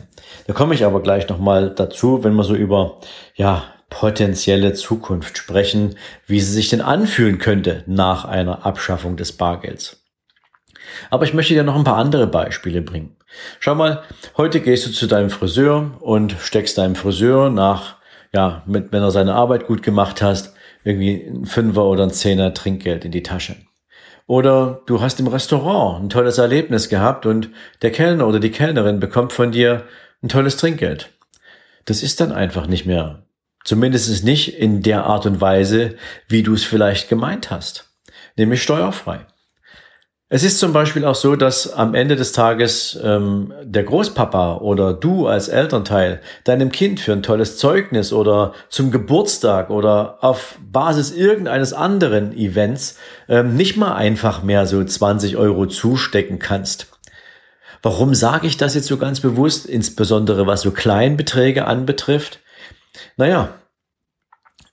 Da 0.47 0.53
komme 0.53 0.73
ich 0.73 0.83
aber 0.83 1.01
gleich 1.01 1.29
nochmal 1.29 1.69
dazu, 1.73 2.23
wenn 2.25 2.33
man 2.33 2.45
so 2.45 2.55
über 2.55 2.99
ja, 3.35 3.63
potenzielle 3.91 4.73
Zukunft 4.73 5.37
sprechen, 5.37 5.95
wie 6.25 6.39
sie 6.39 6.53
sich 6.53 6.69
denn 6.69 6.81
anfühlen 6.81 7.37
könnte 7.37 7.83
nach 7.85 8.25
einer 8.25 8.65
Abschaffung 8.65 9.17
des 9.17 9.33
Bargelds. 9.33 10.01
Aber 11.11 11.25
ich 11.25 11.35
möchte 11.35 11.53
dir 11.53 11.63
noch 11.63 11.75
ein 11.75 11.83
paar 11.83 11.97
andere 11.97 12.25
Beispiele 12.25 12.81
bringen. 12.81 13.15
Schau 13.59 13.75
mal, 13.75 14.01
heute 14.37 14.61
gehst 14.61 14.87
du 14.87 14.91
zu 14.91 15.07
deinem 15.07 15.29
Friseur 15.29 15.91
und 15.99 16.35
steckst 16.39 16.77
deinem 16.77 16.95
Friseur 16.95 17.49
nach, 17.49 17.97
ja, 18.33 18.63
mit, 18.65 18.91
wenn 18.91 19.03
er 19.03 19.11
seine 19.11 19.35
Arbeit 19.35 19.67
gut 19.67 19.83
gemacht 19.83 20.21
hast, 20.21 20.55
irgendwie 20.83 21.27
ein 21.27 21.45
Fünfer 21.45 21.85
oder 21.85 22.03
ein 22.03 22.11
Zehner 22.11 22.53
Trinkgeld 22.53 23.05
in 23.05 23.11
die 23.11 23.23
Tasche. 23.23 23.57
Oder 24.25 24.81
du 24.85 25.01
hast 25.01 25.19
im 25.19 25.27
Restaurant 25.27 26.03
ein 26.03 26.09
tolles 26.09 26.37
Erlebnis 26.37 26.87
gehabt 26.87 27.25
und 27.25 27.49
der 27.81 27.91
Kellner 27.91 28.27
oder 28.27 28.39
die 28.39 28.51
Kellnerin 28.51 29.01
bekommt 29.01 29.33
von 29.33 29.51
dir 29.51 29.83
ein 30.23 30.29
tolles 30.29 30.55
Trinkgeld. 30.57 31.09
Das 31.85 32.03
ist 32.03 32.21
dann 32.21 32.31
einfach 32.31 32.67
nicht 32.67 32.85
mehr 32.85 33.23
Zumindest 33.63 34.23
nicht 34.23 34.57
in 34.57 34.81
der 34.81 35.05
Art 35.05 35.25
und 35.25 35.41
Weise, 35.41 35.95
wie 36.27 36.43
du 36.43 36.53
es 36.53 36.63
vielleicht 36.63 37.09
gemeint 37.09 37.51
hast, 37.51 37.91
nämlich 38.35 38.63
steuerfrei. 38.63 39.25
Es 40.33 40.45
ist 40.45 40.59
zum 40.59 40.71
Beispiel 40.71 41.03
auch 41.03 41.15
so, 41.15 41.35
dass 41.35 41.73
am 41.73 41.93
Ende 41.93 42.15
des 42.15 42.31
Tages 42.31 42.97
ähm, 43.03 43.51
der 43.63 43.83
Großpapa 43.83 44.59
oder 44.59 44.93
du 44.93 45.27
als 45.27 45.49
Elternteil 45.49 46.21
deinem 46.45 46.71
Kind 46.71 47.01
für 47.01 47.11
ein 47.11 47.21
tolles 47.21 47.57
Zeugnis 47.57 48.13
oder 48.13 48.53
zum 48.69 48.91
Geburtstag 48.91 49.69
oder 49.69 50.19
auf 50.21 50.55
Basis 50.71 51.11
irgendeines 51.11 51.73
anderen 51.73 52.31
Events 52.31 52.97
ähm, 53.27 53.57
nicht 53.57 53.75
mal 53.75 53.93
einfach 53.93 54.41
mehr 54.41 54.67
so 54.67 54.81
20 54.81 55.35
Euro 55.35 55.65
zustecken 55.65 56.39
kannst. 56.39 56.87
Warum 57.83 58.15
sage 58.15 58.47
ich 58.47 58.55
das 58.55 58.73
jetzt 58.73 58.87
so 58.87 58.95
ganz 58.95 59.19
bewusst, 59.19 59.65
insbesondere 59.65 60.47
was 60.47 60.61
so 60.61 60.71
Kleinbeträge 60.71 61.65
anbetrifft? 61.65 62.39
Naja, 63.17 63.61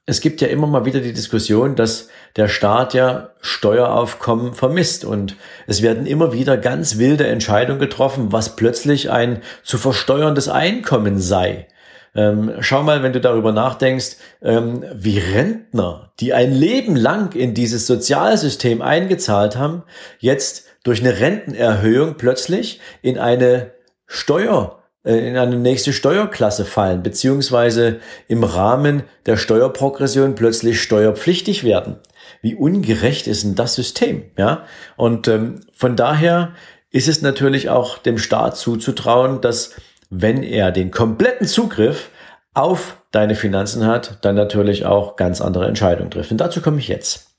es 0.09 0.23
gibt 0.23 0.41
ja 0.41 0.49
immer 0.49 0.67
mal 0.67 0.87
wieder 0.87 1.01
die 1.01 1.13
Diskussion, 1.13 1.77
dass 1.77 2.09
der 2.37 2.49
Staat 2.49 2.95
ja 2.95 3.31
Steueraufkommen 3.43 4.55
vermisst 4.55 5.05
und 5.05 5.37
es 5.67 5.83
werden 5.83 6.07
immer 6.07 6.33
wieder 6.33 6.57
ganz 6.57 6.97
wilde 6.97 7.27
Entscheidungen 7.27 7.79
getroffen, 7.79 8.33
was 8.33 8.57
plötzlich 8.57 9.11
ein 9.11 9.43
zu 9.63 9.77
versteuerndes 9.77 10.49
Einkommen 10.49 11.19
sei. 11.19 11.69
Ähm, 12.15 12.55
schau 12.61 12.83
mal, 12.83 13.03
wenn 13.03 13.13
du 13.13 13.21
darüber 13.21 13.53
nachdenkst, 13.53 14.17
ähm, 14.41 14.83
wie 14.95 15.19
Rentner, 15.19 16.13
die 16.21 16.33
ein 16.33 16.53
Leben 16.53 16.97
lang 16.97 17.35
in 17.35 17.53
dieses 17.53 17.87
Sozialsystem 17.87 18.81
eingezahlt 18.81 19.57
haben, 19.57 19.83
jetzt 20.21 20.65
durch 20.85 21.01
eine 21.01 21.21
Rentenerhöhung 21.21 22.15
plötzlich 22.17 22.81
in 23.03 23.19
eine 23.19 23.73
Steuer 24.07 24.78
in 25.17 25.37
eine 25.37 25.57
nächste 25.57 25.93
Steuerklasse 25.93 26.65
fallen, 26.65 27.03
beziehungsweise 27.03 28.01
im 28.27 28.45
Rahmen 28.45 29.05
der 29.27 29.37
Steuerprogression 29.37 30.35
plötzlich 30.35 30.83
steuerpflichtig 30.83 31.65
werden. 31.65 31.97
Wie 32.43 32.55
ungerecht 32.55 33.27
ist 33.27 33.45
denn 33.45 33.55
das 33.55 33.75
System? 33.75 34.25
Ja, 34.37 34.65
und 34.97 35.29
ähm, 35.29 35.61
von 35.73 35.97
daher 35.97 36.53
ist 36.91 37.09
es 37.09 37.23
natürlich 37.23 37.71
auch 37.71 37.99
dem 37.99 38.19
Staat 38.19 38.57
zuzutrauen, 38.57 39.41
dass 39.41 39.75
wenn 40.11 40.43
er 40.43 40.73
den 40.73 40.91
kompletten 40.91 41.47
Zugriff 41.47 42.11
auf 42.55 42.97
deine 43.11 43.35
Finanzen 43.35 43.87
hat, 43.87 44.19
dann 44.23 44.35
natürlich 44.35 44.85
auch 44.85 45.17
ganz 45.17 45.41
andere 45.41 45.67
Entscheidungen 45.67 46.11
trifft. 46.11 46.31
Und 46.31 46.39
dazu 46.39 46.61
komme 46.61 46.79
ich 46.79 46.89
jetzt. 46.89 47.35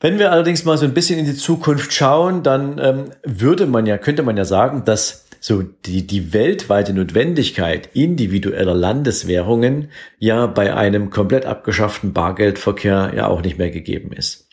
Wenn 0.00 0.18
wir 0.18 0.30
allerdings 0.32 0.64
mal 0.64 0.76
so 0.76 0.84
ein 0.84 0.92
bisschen 0.92 1.18
in 1.18 1.24
die 1.24 1.36
Zukunft 1.36 1.92
schauen, 1.92 2.42
dann 2.42 2.78
ähm, 2.78 3.10
würde 3.22 3.66
man 3.66 3.86
ja, 3.86 3.96
könnte 3.96 4.22
man 4.22 4.36
ja 4.36 4.44
sagen, 4.44 4.84
dass 4.84 5.25
so 5.46 5.62
die, 5.62 6.04
die 6.04 6.32
weltweite 6.32 6.92
Notwendigkeit 6.92 7.90
individueller 7.94 8.74
Landeswährungen 8.74 9.90
ja 10.18 10.48
bei 10.48 10.74
einem 10.74 11.10
komplett 11.10 11.46
abgeschafften 11.46 12.12
Bargeldverkehr 12.12 13.12
ja 13.14 13.28
auch 13.28 13.42
nicht 13.42 13.56
mehr 13.56 13.70
gegeben 13.70 14.10
ist. 14.10 14.48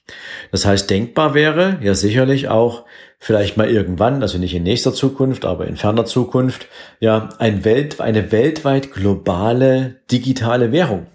Das 0.52 0.68
heißt, 0.68 0.88
denkbar 0.92 1.34
wäre 1.34 1.80
ja 1.82 1.96
sicherlich 1.96 2.48
auch 2.48 2.86
vielleicht 3.18 3.58
mal 3.58 3.72
irgendwann, 3.72 4.22
also 4.22 4.38
nicht 4.38 4.54
in 4.54 4.62
nächster 4.62 4.94
Zukunft, 4.94 5.46
aber 5.46 5.66
in 5.66 5.78
ferner 5.78 6.06
Zukunft, 6.06 6.68
ja 7.00 7.30
ein 7.40 7.66
Welt, 7.66 8.00
eine 8.00 8.32
weltweit 8.32 8.92
globale 8.92 9.96
digitale 10.12 10.72
Währung. 10.72 11.08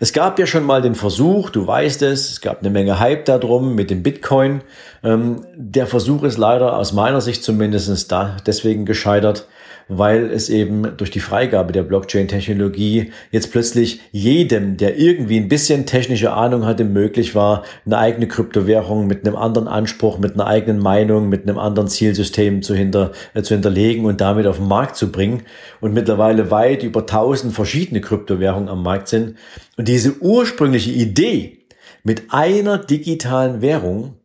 Es 0.00 0.12
gab 0.12 0.38
ja 0.38 0.46
schon 0.46 0.64
mal 0.64 0.82
den 0.82 0.94
Versuch, 0.94 1.50
du 1.50 1.66
weißt 1.66 2.02
es, 2.02 2.30
es 2.30 2.40
gab 2.40 2.60
eine 2.60 2.70
Menge 2.70 2.98
Hype 2.98 3.24
darum 3.24 3.74
mit 3.74 3.90
dem 3.90 4.02
Bitcoin. 4.02 4.62
Ähm, 5.02 5.44
der 5.54 5.86
Versuch 5.86 6.22
ist 6.24 6.38
leider 6.38 6.76
aus 6.76 6.92
meiner 6.92 7.20
Sicht 7.20 7.44
zumindest 7.44 8.10
da 8.10 8.36
deswegen 8.46 8.84
gescheitert, 8.86 9.46
weil 9.88 10.30
es 10.30 10.48
eben 10.48 10.96
durch 10.96 11.10
die 11.10 11.20
Freigabe 11.20 11.72
der 11.72 11.82
Blockchain-Technologie 11.82 13.12
jetzt 13.30 13.52
plötzlich 13.52 14.00
jedem, 14.12 14.76
der 14.76 14.98
irgendwie 14.98 15.38
ein 15.38 15.48
bisschen 15.48 15.86
technische 15.86 16.32
Ahnung 16.32 16.64
hatte, 16.64 16.84
möglich 16.84 17.34
war, 17.34 17.64
eine 17.84 17.98
eigene 17.98 18.28
Kryptowährung 18.28 19.06
mit 19.06 19.26
einem 19.26 19.36
anderen 19.36 19.68
Anspruch, 19.68 20.18
mit 20.18 20.34
einer 20.34 20.46
eigenen 20.46 20.80
Meinung, 20.80 21.28
mit 21.28 21.42
einem 21.42 21.58
anderen 21.58 21.88
Zielsystem 21.88 22.62
zu, 22.62 22.74
hinter, 22.74 23.12
äh, 23.34 23.42
zu 23.42 23.54
hinterlegen 23.54 24.04
und 24.06 24.20
damit 24.20 24.46
auf 24.46 24.56
den 24.58 24.68
Markt 24.68 24.96
zu 24.96 25.12
bringen. 25.12 25.42
Und 25.80 25.92
mittlerweile 25.92 26.50
weit 26.50 26.82
über 26.82 27.06
tausend 27.06 27.54
verschiedene 27.54 28.00
Kryptowährungen 28.00 28.68
am 28.68 28.82
Markt 28.82 29.08
sind. 29.08 29.36
Und 29.76 29.88
diese 29.88 30.20
ursprüngliche 30.20 30.90
Idee 30.90 31.64
mit 32.02 32.24
einer 32.30 32.78
digitalen 32.78 33.62
Währung, 33.62 34.16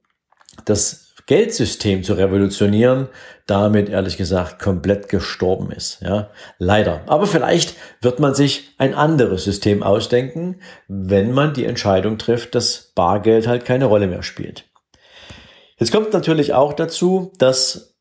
das 0.66 1.09
Geldsystem 1.30 2.04
zu 2.04 2.14
revolutionieren, 2.16 3.08
damit 3.46 3.88
ehrlich 3.88 4.18
gesagt 4.18 4.58
komplett 4.58 5.10
gestorben 5.10 5.72
ist. 5.72 6.02
Ja, 6.02 6.32
leider. 6.58 7.04
Aber 7.06 7.28
vielleicht 7.28 7.76
wird 8.02 8.20
man 8.20 8.34
sich 8.34 8.72
ein 8.80 8.96
anderes 8.96 9.44
System 9.44 9.84
ausdenken, 9.84 10.60
wenn 10.88 11.32
man 11.32 11.54
die 11.54 11.66
Entscheidung 11.66 12.18
trifft, 12.18 12.56
dass 12.56 12.94
Bargeld 12.96 13.46
halt 13.46 13.64
keine 13.64 13.86
Rolle 13.86 14.08
mehr 14.08 14.24
spielt. 14.24 14.66
Jetzt 15.78 15.92
kommt 15.92 16.14
natürlich 16.14 16.56
auch 16.56 16.74
dazu, 16.74 17.32
dass 17.38 17.96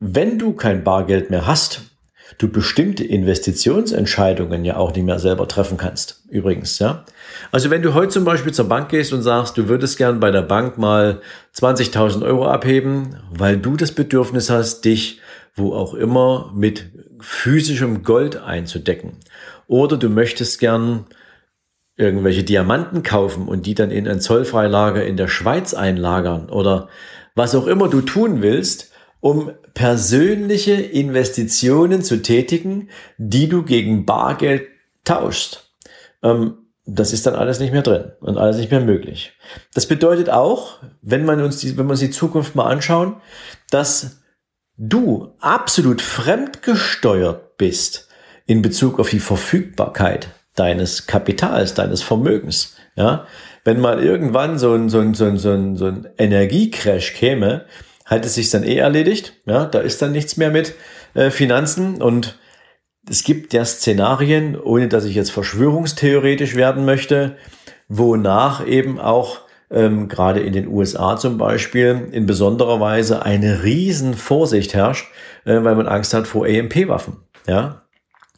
wenn 0.00 0.38
du 0.38 0.54
kein 0.54 0.82
Bargeld 0.82 1.28
mehr 1.28 1.46
hast 1.46 1.82
du 2.38 2.48
bestimmte 2.48 3.04
Investitionsentscheidungen 3.04 4.64
ja 4.64 4.76
auch 4.76 4.94
nicht 4.94 5.04
mehr 5.04 5.18
selber 5.18 5.48
treffen 5.48 5.76
kannst. 5.76 6.22
Übrigens, 6.28 6.78
ja. 6.78 7.04
Also 7.50 7.70
wenn 7.70 7.82
du 7.82 7.94
heute 7.94 8.08
zum 8.08 8.24
Beispiel 8.24 8.52
zur 8.52 8.68
Bank 8.68 8.88
gehst 8.88 9.12
und 9.12 9.22
sagst, 9.22 9.56
du 9.56 9.68
würdest 9.68 9.98
gern 9.98 10.20
bei 10.20 10.30
der 10.30 10.42
Bank 10.42 10.78
mal 10.78 11.20
20.000 11.56 12.24
Euro 12.24 12.46
abheben, 12.46 13.16
weil 13.30 13.56
du 13.56 13.76
das 13.76 13.92
Bedürfnis 13.92 14.50
hast, 14.50 14.84
dich 14.84 15.20
wo 15.54 15.74
auch 15.74 15.94
immer 15.94 16.50
mit 16.54 16.90
physischem 17.20 18.02
Gold 18.02 18.36
einzudecken. 18.36 19.18
Oder 19.66 19.96
du 19.96 20.08
möchtest 20.08 20.60
gern 20.60 21.06
irgendwelche 21.96 22.42
Diamanten 22.42 23.02
kaufen 23.02 23.48
und 23.48 23.66
die 23.66 23.74
dann 23.74 23.90
in 23.90 24.08
ein 24.08 24.20
Zollfreilager 24.20 25.04
in 25.04 25.16
der 25.16 25.28
Schweiz 25.28 25.74
einlagern 25.74 26.48
oder 26.48 26.88
was 27.34 27.54
auch 27.54 27.66
immer 27.66 27.88
du 27.88 28.00
tun 28.00 28.42
willst, 28.42 28.91
um 29.22 29.52
persönliche 29.72 30.72
Investitionen 30.72 32.02
zu 32.02 32.22
tätigen, 32.22 32.88
die 33.18 33.48
du 33.48 33.62
gegen 33.62 34.04
Bargeld 34.04 34.66
tauschst. 35.04 35.70
Ähm, 36.24 36.58
das 36.84 37.12
ist 37.12 37.24
dann 37.24 37.36
alles 37.36 37.60
nicht 37.60 37.72
mehr 37.72 37.82
drin 37.82 38.10
und 38.20 38.36
alles 38.36 38.56
nicht 38.56 38.72
mehr 38.72 38.80
möglich. 38.80 39.32
Das 39.74 39.86
bedeutet 39.86 40.28
auch, 40.28 40.80
wenn 41.02 41.24
man 41.24 41.40
uns 41.40 41.58
die, 41.58 41.78
wenn 41.78 41.86
wir 41.86 41.92
uns 41.92 42.00
die 42.00 42.10
Zukunft 42.10 42.56
mal 42.56 42.66
anschauen, 42.66 43.16
dass 43.70 44.22
du 44.76 45.32
absolut 45.38 46.02
fremdgesteuert 46.02 47.56
bist 47.58 48.08
in 48.46 48.60
Bezug 48.60 48.98
auf 48.98 49.10
die 49.10 49.20
Verfügbarkeit 49.20 50.30
deines 50.56 51.06
Kapitals, 51.06 51.74
deines 51.74 52.02
Vermögens. 52.02 52.74
Ja, 52.96 53.28
wenn 53.62 53.80
mal 53.80 54.02
irgendwann 54.02 54.58
so 54.58 54.74
ein, 54.74 54.88
so 54.88 54.98
ein, 54.98 55.14
so 55.14 55.26
ein, 55.26 55.38
so 55.38 55.52
ein, 55.52 55.76
so 55.76 55.86
ein 55.86 56.08
Energiecrash 56.18 57.14
käme, 57.14 57.66
hat 58.04 58.24
es 58.24 58.34
sich 58.34 58.50
dann 58.50 58.64
eh 58.64 58.76
erledigt. 58.76 59.34
Ja, 59.46 59.66
da 59.66 59.80
ist 59.80 60.02
dann 60.02 60.12
nichts 60.12 60.36
mehr 60.36 60.50
mit 60.50 60.74
äh, 61.14 61.30
Finanzen 61.30 62.02
und 62.02 62.38
es 63.08 63.24
gibt 63.24 63.52
ja 63.52 63.64
Szenarien, 63.64 64.58
ohne 64.60 64.88
dass 64.88 65.04
ich 65.04 65.14
jetzt 65.14 65.32
verschwörungstheoretisch 65.32 66.54
werden 66.54 66.84
möchte, 66.84 67.36
wonach 67.88 68.66
eben 68.66 69.00
auch 69.00 69.40
ähm, 69.70 70.08
gerade 70.08 70.40
in 70.40 70.52
den 70.52 70.68
USA 70.68 71.16
zum 71.16 71.38
Beispiel 71.38 72.08
in 72.12 72.26
besonderer 72.26 72.78
Weise 72.78 73.24
eine 73.24 73.64
riesen 73.64 74.14
Vorsicht 74.14 74.74
herrscht, 74.74 75.06
äh, 75.44 75.62
weil 75.62 75.74
man 75.74 75.88
Angst 75.88 76.14
hat 76.14 76.26
vor 76.26 76.46
EMP-Waffen. 76.46 77.16
Ja, 77.46 77.81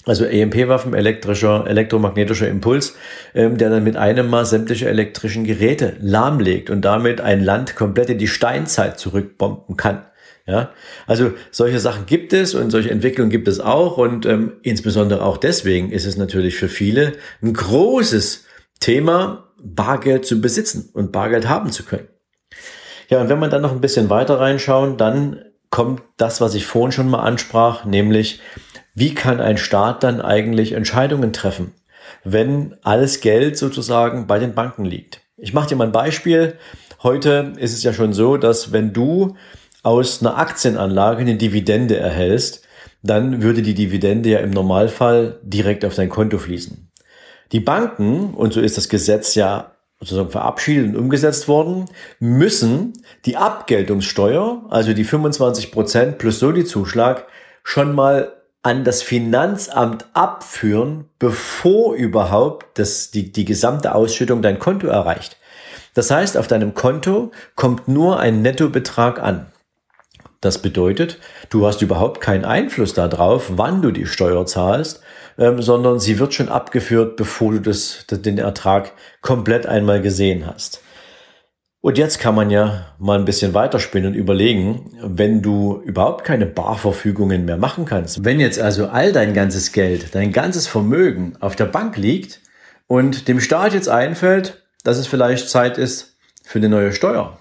also 0.07 0.25
EMP-Waffen, 0.25 0.95
elektrischer, 0.95 1.67
elektromagnetischer 1.67 2.49
Impuls, 2.49 2.97
ähm, 3.35 3.57
der 3.57 3.71
dann 3.71 3.85
mit 3.85 3.97
einem 3.97 4.29
Mal 4.29 4.45
sämtliche 4.45 4.89
elektrischen 4.89 5.45
Geräte 5.45 5.97
lahmlegt 6.01 6.71
und 6.71 6.83
damit 6.83 7.21
ein 7.21 7.43
Land 7.43 7.77
komplett 7.77 8.11
in 8.11 8.19
die 8.19 8.29
Steinzeit 8.29 8.99
zurückbomben 8.99 9.77
kann. 9.77 10.05
Ja, 10.47 10.73
also 11.07 11.33
solche 11.51 11.81
Sachen 11.81 12.05
gibt 12.05 12.35
es 12.35 12.55
und 12.55 12.71
solche 12.71 12.91
Entwicklungen 12.91 13.31
gibt 13.31 13.49
es 13.49 13.61
auch 13.61 13.97
und 13.97 14.27
ähm, 14.27 14.53
insbesondere 14.63 15.25
auch 15.25 15.39
deswegen 15.39 15.91
ist 15.91 16.05
es 16.05 16.19
natürlich 16.19 16.57
für 16.57 16.69
viele 16.69 17.15
ein 17.43 17.55
großes 17.55 18.45
Thema, 18.79 19.49
Bargeld 19.65 20.27
zu 20.27 20.43
besitzen 20.43 20.91
und 20.93 21.13
Bargeld 21.13 21.49
haben 21.49 21.73
zu 21.73 21.85
können. 21.85 22.09
Ja, 23.09 23.23
und 23.23 23.31
wenn 23.31 23.39
man 23.39 23.49
dann 23.49 23.63
noch 23.63 23.73
ein 23.73 23.81
bisschen 23.81 24.11
weiter 24.11 24.39
reinschauen, 24.39 24.99
dann 24.99 25.43
kommt 25.75 26.03
das, 26.19 26.41
was 26.41 26.55
ich 26.55 26.67
vorhin 26.67 26.93
schon 26.93 27.11
mal 27.11 27.25
ansprach, 27.25 27.85
nämlich 27.85 28.41
wie 28.95 29.13
kann 29.13 29.41
ein 29.41 29.57
Staat 29.59 30.05
dann 30.05 30.21
eigentlich 30.21 30.71
Entscheidungen 30.71 31.33
treffen, 31.33 31.73
wenn 32.23 32.77
alles 32.85 33.21
Geld 33.21 33.59
sozusagen 33.59 34.29
bei 34.29 34.39
den 34.39 34.55
Banken 34.55 34.85
liegt? 34.85 35.23
Ich 35.37 35.53
mache 35.53 35.67
dir 35.69 35.75
mal 35.75 35.89
ein 35.89 35.93
Beispiel. 35.93 36.59
Heute 37.03 37.55
ist 37.57 37.73
es 37.73 37.83
ja 37.83 37.93
schon 37.93 38.13
so, 38.13 38.37
dass 38.37 38.71
wenn 38.71 38.93
du 38.93 39.35
aus 39.83 40.21
einer 40.21 40.39
Aktienanlage 40.39 41.23
eine 41.23 41.35
Dividende 41.35 41.97
erhältst, 41.97 42.63
dann 43.03 43.43
würde 43.43 43.63
die 43.63 43.75
Dividende 43.75 44.29
ja 44.29 44.39
im 44.39 44.51
Normalfall 44.51 45.41
direkt 45.43 45.85
auf 45.85 45.97
dein 45.97 46.09
Konto 46.09 46.39
fließen. 46.39 46.89
Die 47.51 47.59
Banken, 47.59 48.33
und 48.35 48.53
so 48.53 48.61
ist 48.61 48.77
das 48.77 48.89
Gesetz 48.89 49.35
ja 49.35 49.74
sozusagen 50.01 50.31
verabschiedet 50.31 50.89
und 50.89 50.97
umgesetzt 50.97 51.49
worden, 51.49 51.87
müssen 52.19 52.93
die 53.25 53.37
Abgeltungssteuer, 53.37 54.65
also 54.69 54.93
die 54.93 55.05
25 55.05 55.73
Prozent 55.73 56.19
plus 56.19 56.39
Soli-Zuschlag, 56.39 57.27
schon 57.63 57.95
mal 57.95 58.33
an 58.63 58.85
das 58.85 59.03
Finanzamt 59.03 60.07
abführen, 60.15 61.05
bevor 61.19 61.95
überhaupt 61.95 62.79
das, 62.79 63.11
die, 63.11 63.31
die 63.31 63.45
gesamte 63.45 63.95
Ausschüttung 63.95 64.43
dein 64.43 64.59
Konto 64.59 64.87
erreicht. 64.87 65.37
Das 65.95 66.11
heißt, 66.11 66.37
auf 66.37 66.49
deinem 66.49 66.75
Konto 66.75 67.31
kommt 67.57 67.89
nur 67.89 68.19
ein 68.19 68.43
Nettobetrag 68.43 69.23
an. 69.23 69.47
Das 70.41 70.59
bedeutet, 70.59 71.21
du 71.49 71.67
hast 71.67 71.81
überhaupt 71.81 72.21
keinen 72.21 72.45
Einfluss 72.45 72.93
darauf, 72.93 73.53
wann 73.57 73.81
du 73.81 73.91
die 73.91 74.07
Steuer 74.07 74.45
zahlst, 74.45 75.01
ähm, 75.39 75.61
sondern 75.63 75.99
sie 75.99 76.19
wird 76.19 76.35
schon 76.35 76.49
abgeführt, 76.49 77.17
bevor 77.17 77.53
du 77.53 77.61
das, 77.61 78.07
den 78.09 78.39
Ertrag 78.39 78.93
komplett 79.21 79.67
einmal 79.67 80.01
gesehen 80.01 80.47
hast. 80.47 80.81
Und 81.85 81.99
jetzt 81.99 82.19
kann 82.19 82.35
man 82.35 82.49
ja 82.49 82.95
mal 82.99 83.19
ein 83.19 83.27
bisschen 83.27 83.53
weiterspinnen 83.53 84.13
und 84.13 84.19
überlegen, 84.19 84.97
wenn 85.03 85.43
du 85.43 85.83
überhaupt 85.85 86.25
keine 86.25 86.47
Barverfügungen 86.47 87.45
mehr 87.45 87.59
machen 87.59 87.85
kannst, 87.85 88.25
wenn 88.25 88.41
jetzt 88.41 88.59
also 88.59 88.87
all 88.87 89.13
dein 89.13 89.35
ganzes 89.35 89.71
Geld, 89.73 90.15
dein 90.15 90.33
ganzes 90.33 90.67
Vermögen 90.67 91.37
auf 91.41 91.57
der 91.57 91.67
Bank 91.67 91.99
liegt 91.99 92.41
und 92.87 93.29
dem 93.29 93.39
Staat 93.39 93.75
jetzt 93.75 93.91
einfällt, 93.91 94.63
dass 94.83 94.97
es 94.97 95.07
vielleicht 95.07 95.51
Zeit 95.51 95.77
ist 95.77 96.17
für 96.43 96.59
eine 96.59 96.71
neue 96.71 96.93
Steuer 96.93 97.39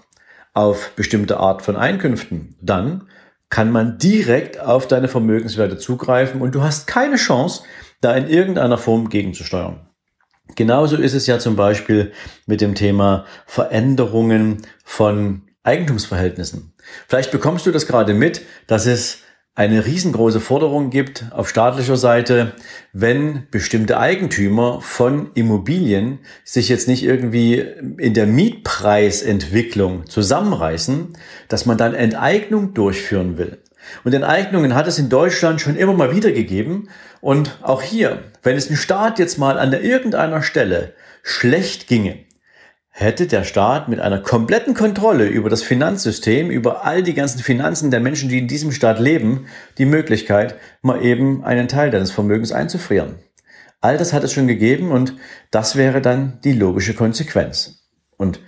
auf 0.52 0.90
bestimmte 0.94 1.38
Art 1.38 1.62
von 1.62 1.76
Einkünften, 1.76 2.54
dann 2.60 3.08
kann 3.48 3.70
man 3.70 3.98
direkt 3.98 4.60
auf 4.60 4.86
deine 4.86 5.08
Vermögenswerte 5.08 5.78
zugreifen 5.78 6.40
und 6.40 6.54
du 6.54 6.62
hast 6.62 6.86
keine 6.86 7.16
Chance, 7.16 7.62
da 8.04 8.14
in 8.14 8.28
irgendeiner 8.28 8.78
Form 8.78 9.08
gegenzusteuern. 9.08 9.80
Genauso 10.56 10.96
ist 10.96 11.14
es 11.14 11.26
ja 11.26 11.38
zum 11.38 11.56
Beispiel 11.56 12.12
mit 12.46 12.60
dem 12.60 12.74
Thema 12.74 13.24
Veränderungen 13.46 14.62
von 14.84 15.42
Eigentumsverhältnissen. 15.62 16.74
Vielleicht 17.08 17.30
bekommst 17.30 17.64
du 17.66 17.70
das 17.70 17.86
gerade 17.86 18.12
mit, 18.12 18.42
dass 18.66 18.86
es 18.86 19.20
eine 19.56 19.86
riesengroße 19.86 20.40
Forderung 20.40 20.90
gibt 20.90 21.26
auf 21.30 21.48
staatlicher 21.48 21.96
Seite, 21.96 22.52
wenn 22.92 23.46
bestimmte 23.50 23.98
Eigentümer 23.98 24.80
von 24.80 25.30
Immobilien 25.34 26.18
sich 26.44 26.68
jetzt 26.68 26.88
nicht 26.88 27.04
irgendwie 27.04 27.64
in 27.98 28.14
der 28.14 28.26
Mietpreisentwicklung 28.26 30.06
zusammenreißen, 30.06 31.12
dass 31.48 31.66
man 31.66 31.78
dann 31.78 31.94
Enteignung 31.94 32.74
durchführen 32.74 33.38
will. 33.38 33.62
Und 34.04 34.14
Enteignungen 34.14 34.74
hat 34.74 34.86
es 34.86 34.98
in 34.98 35.08
Deutschland 35.08 35.60
schon 35.60 35.76
immer 35.76 35.94
mal 35.94 36.14
wieder 36.14 36.32
gegeben. 36.32 36.88
Und 37.20 37.58
auch 37.62 37.82
hier, 37.82 38.24
wenn 38.42 38.56
es 38.56 38.68
dem 38.68 38.76
Staat 38.76 39.18
jetzt 39.18 39.38
mal 39.38 39.58
an 39.58 39.72
irgendeiner 39.72 40.42
Stelle 40.42 40.94
schlecht 41.22 41.86
ginge, 41.86 42.24
hätte 42.96 43.26
der 43.26 43.42
Staat 43.42 43.88
mit 43.88 43.98
einer 43.98 44.20
kompletten 44.20 44.74
Kontrolle 44.74 45.26
über 45.26 45.50
das 45.50 45.64
Finanzsystem, 45.64 46.48
über 46.48 46.84
all 46.84 47.02
die 47.02 47.14
ganzen 47.14 47.40
Finanzen 47.40 47.90
der 47.90 47.98
Menschen, 47.98 48.28
die 48.28 48.38
in 48.38 48.46
diesem 48.46 48.70
Staat 48.70 49.00
leben, 49.00 49.46
die 49.78 49.84
Möglichkeit, 49.84 50.54
mal 50.80 51.04
eben 51.04 51.44
einen 51.44 51.66
Teil 51.66 51.90
deines 51.90 52.12
Vermögens 52.12 52.52
einzufrieren. 52.52 53.16
All 53.80 53.98
das 53.98 54.12
hat 54.12 54.22
es 54.22 54.32
schon 54.32 54.46
gegeben 54.46 54.92
und 54.92 55.14
das 55.50 55.74
wäre 55.74 56.00
dann 56.00 56.38
die 56.44 56.52
logische 56.52 56.94
Konsequenz. 56.94 57.84
Und 58.16 58.40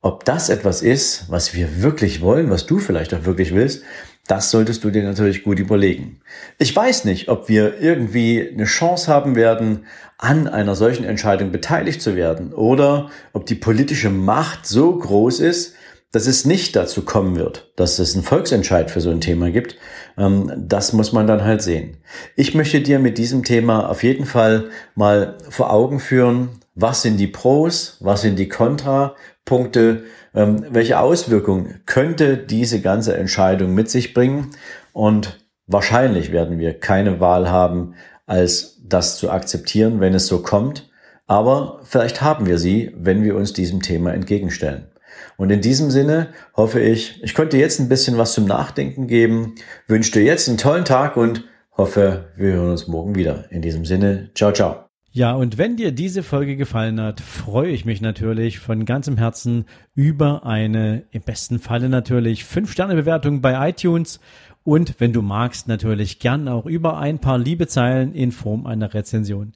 ob 0.00 0.24
das 0.24 0.48
etwas 0.48 0.80
ist, 0.80 1.26
was 1.28 1.52
wir 1.52 1.82
wirklich 1.82 2.22
wollen, 2.22 2.48
was 2.48 2.64
du 2.64 2.78
vielleicht 2.78 3.12
auch 3.12 3.26
wirklich 3.26 3.54
willst, 3.54 3.84
das 4.30 4.50
solltest 4.52 4.84
du 4.84 4.90
dir 4.90 5.02
natürlich 5.02 5.42
gut 5.42 5.58
überlegen. 5.58 6.20
Ich 6.58 6.74
weiß 6.74 7.04
nicht, 7.04 7.28
ob 7.28 7.48
wir 7.48 7.80
irgendwie 7.80 8.48
eine 8.48 8.64
Chance 8.64 9.12
haben 9.12 9.34
werden, 9.34 9.86
an 10.18 10.46
einer 10.46 10.76
solchen 10.76 11.04
Entscheidung 11.04 11.50
beteiligt 11.50 12.00
zu 12.00 12.14
werden 12.14 12.52
oder 12.52 13.10
ob 13.32 13.46
die 13.46 13.56
politische 13.56 14.10
Macht 14.10 14.66
so 14.66 14.96
groß 14.96 15.40
ist, 15.40 15.74
dass 16.12 16.26
es 16.26 16.44
nicht 16.44 16.76
dazu 16.76 17.02
kommen 17.02 17.36
wird, 17.36 17.72
dass 17.76 17.98
es 17.98 18.14
einen 18.14 18.24
Volksentscheid 18.24 18.90
für 18.90 19.00
so 19.00 19.10
ein 19.10 19.20
Thema 19.20 19.50
gibt. 19.50 19.76
Ähm, 20.16 20.52
das 20.56 20.92
muss 20.92 21.12
man 21.12 21.26
dann 21.26 21.44
halt 21.44 21.62
sehen. 21.62 21.96
Ich 22.36 22.54
möchte 22.54 22.80
dir 22.80 22.98
mit 22.98 23.18
diesem 23.18 23.42
Thema 23.42 23.88
auf 23.88 24.02
jeden 24.02 24.26
Fall 24.26 24.70
mal 24.94 25.38
vor 25.48 25.72
Augen 25.72 25.98
führen, 25.98 26.50
was 26.74 27.02
sind 27.02 27.16
die 27.18 27.26
Pros, 27.26 27.96
was 28.00 28.22
sind 28.22 28.38
die 28.38 28.48
Kontrapunkte, 28.48 30.04
ähm, 30.34 30.64
welche 30.70 30.98
Auswirkungen 30.98 31.80
könnte 31.86 32.36
diese 32.36 32.80
ganze 32.80 33.16
Entscheidung 33.16 33.74
mit 33.74 33.90
sich 33.90 34.14
bringen. 34.14 34.50
Und 34.92 35.38
wahrscheinlich 35.66 36.32
werden 36.32 36.58
wir 36.58 36.78
keine 36.78 37.20
Wahl 37.20 37.50
haben, 37.50 37.94
als 38.26 38.78
das 38.82 39.16
zu 39.16 39.30
akzeptieren, 39.30 40.00
wenn 40.00 40.14
es 40.14 40.26
so 40.26 40.42
kommt. 40.42 40.90
Aber 41.26 41.80
vielleicht 41.84 42.22
haben 42.22 42.46
wir 42.46 42.58
sie, 42.58 42.92
wenn 42.96 43.22
wir 43.22 43.36
uns 43.36 43.52
diesem 43.52 43.82
Thema 43.82 44.12
entgegenstellen. 44.12 44.88
Und 45.36 45.50
in 45.50 45.60
diesem 45.60 45.90
Sinne 45.90 46.28
hoffe 46.56 46.80
ich, 46.80 47.22
ich 47.22 47.34
konnte 47.34 47.56
jetzt 47.56 47.78
ein 47.78 47.88
bisschen 47.88 48.18
was 48.18 48.32
zum 48.32 48.46
Nachdenken 48.46 49.06
geben, 49.06 49.54
wünsche 49.86 50.12
dir 50.12 50.22
jetzt 50.22 50.48
einen 50.48 50.58
tollen 50.58 50.84
Tag 50.84 51.16
und 51.16 51.44
hoffe, 51.76 52.28
wir 52.36 52.52
hören 52.52 52.70
uns 52.70 52.88
morgen 52.88 53.14
wieder. 53.14 53.44
In 53.50 53.62
diesem 53.62 53.84
Sinne, 53.84 54.30
ciao, 54.34 54.52
ciao. 54.52 54.89
Ja, 55.12 55.34
und 55.34 55.58
wenn 55.58 55.76
dir 55.76 55.90
diese 55.90 56.22
Folge 56.22 56.56
gefallen 56.56 57.00
hat, 57.00 57.20
freue 57.20 57.72
ich 57.72 57.84
mich 57.84 58.00
natürlich 58.00 58.60
von 58.60 58.84
ganzem 58.84 59.16
Herzen 59.16 59.64
über 59.96 60.46
eine, 60.46 61.02
im 61.10 61.22
besten 61.22 61.58
Falle 61.58 61.88
natürlich, 61.88 62.44
5-Sterne-Bewertung 62.44 63.40
bei 63.40 63.70
iTunes 63.70 64.20
und 64.62 65.00
wenn 65.00 65.12
du 65.12 65.20
magst, 65.20 65.66
natürlich 65.66 66.20
gern 66.20 66.46
auch 66.46 66.64
über 66.64 66.98
ein 66.98 67.18
paar 67.18 67.38
liebe 67.38 67.66
Zeilen 67.66 68.14
in 68.14 68.30
Form 68.30 68.66
einer 68.66 68.94
Rezension. 68.94 69.52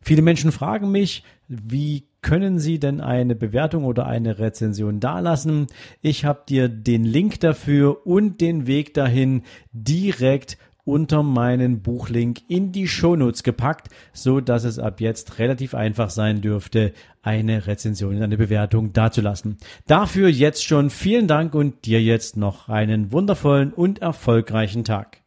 Viele 0.00 0.22
Menschen 0.22 0.52
fragen 0.52 0.90
mich, 0.90 1.22
wie 1.48 2.04
können 2.22 2.58
Sie 2.58 2.78
denn 2.78 3.02
eine 3.02 3.34
Bewertung 3.34 3.84
oder 3.84 4.06
eine 4.06 4.38
Rezension 4.38 5.00
dalassen? 5.00 5.66
Ich 6.00 6.24
habe 6.24 6.44
dir 6.48 6.70
den 6.70 7.04
Link 7.04 7.40
dafür 7.40 8.06
und 8.06 8.40
den 8.40 8.66
Weg 8.66 8.94
dahin 8.94 9.42
direkt 9.72 10.56
unter 10.84 11.22
meinen 11.22 11.80
Buchlink 11.80 12.42
in 12.48 12.72
die 12.72 12.88
Shownotes 12.88 13.42
gepackt, 13.42 13.88
so 14.12 14.40
dass 14.40 14.64
es 14.64 14.78
ab 14.78 15.00
jetzt 15.00 15.38
relativ 15.38 15.74
einfach 15.74 16.10
sein 16.10 16.40
dürfte, 16.40 16.92
eine 17.22 17.66
Rezension, 17.66 18.22
eine 18.22 18.36
Bewertung 18.36 18.92
dazulassen. 18.92 19.56
Dafür 19.86 20.28
jetzt 20.28 20.64
schon 20.64 20.90
vielen 20.90 21.26
Dank 21.26 21.54
und 21.54 21.86
dir 21.86 22.02
jetzt 22.02 22.36
noch 22.36 22.68
einen 22.68 23.12
wundervollen 23.12 23.72
und 23.72 24.00
erfolgreichen 24.02 24.84
Tag. 24.84 25.22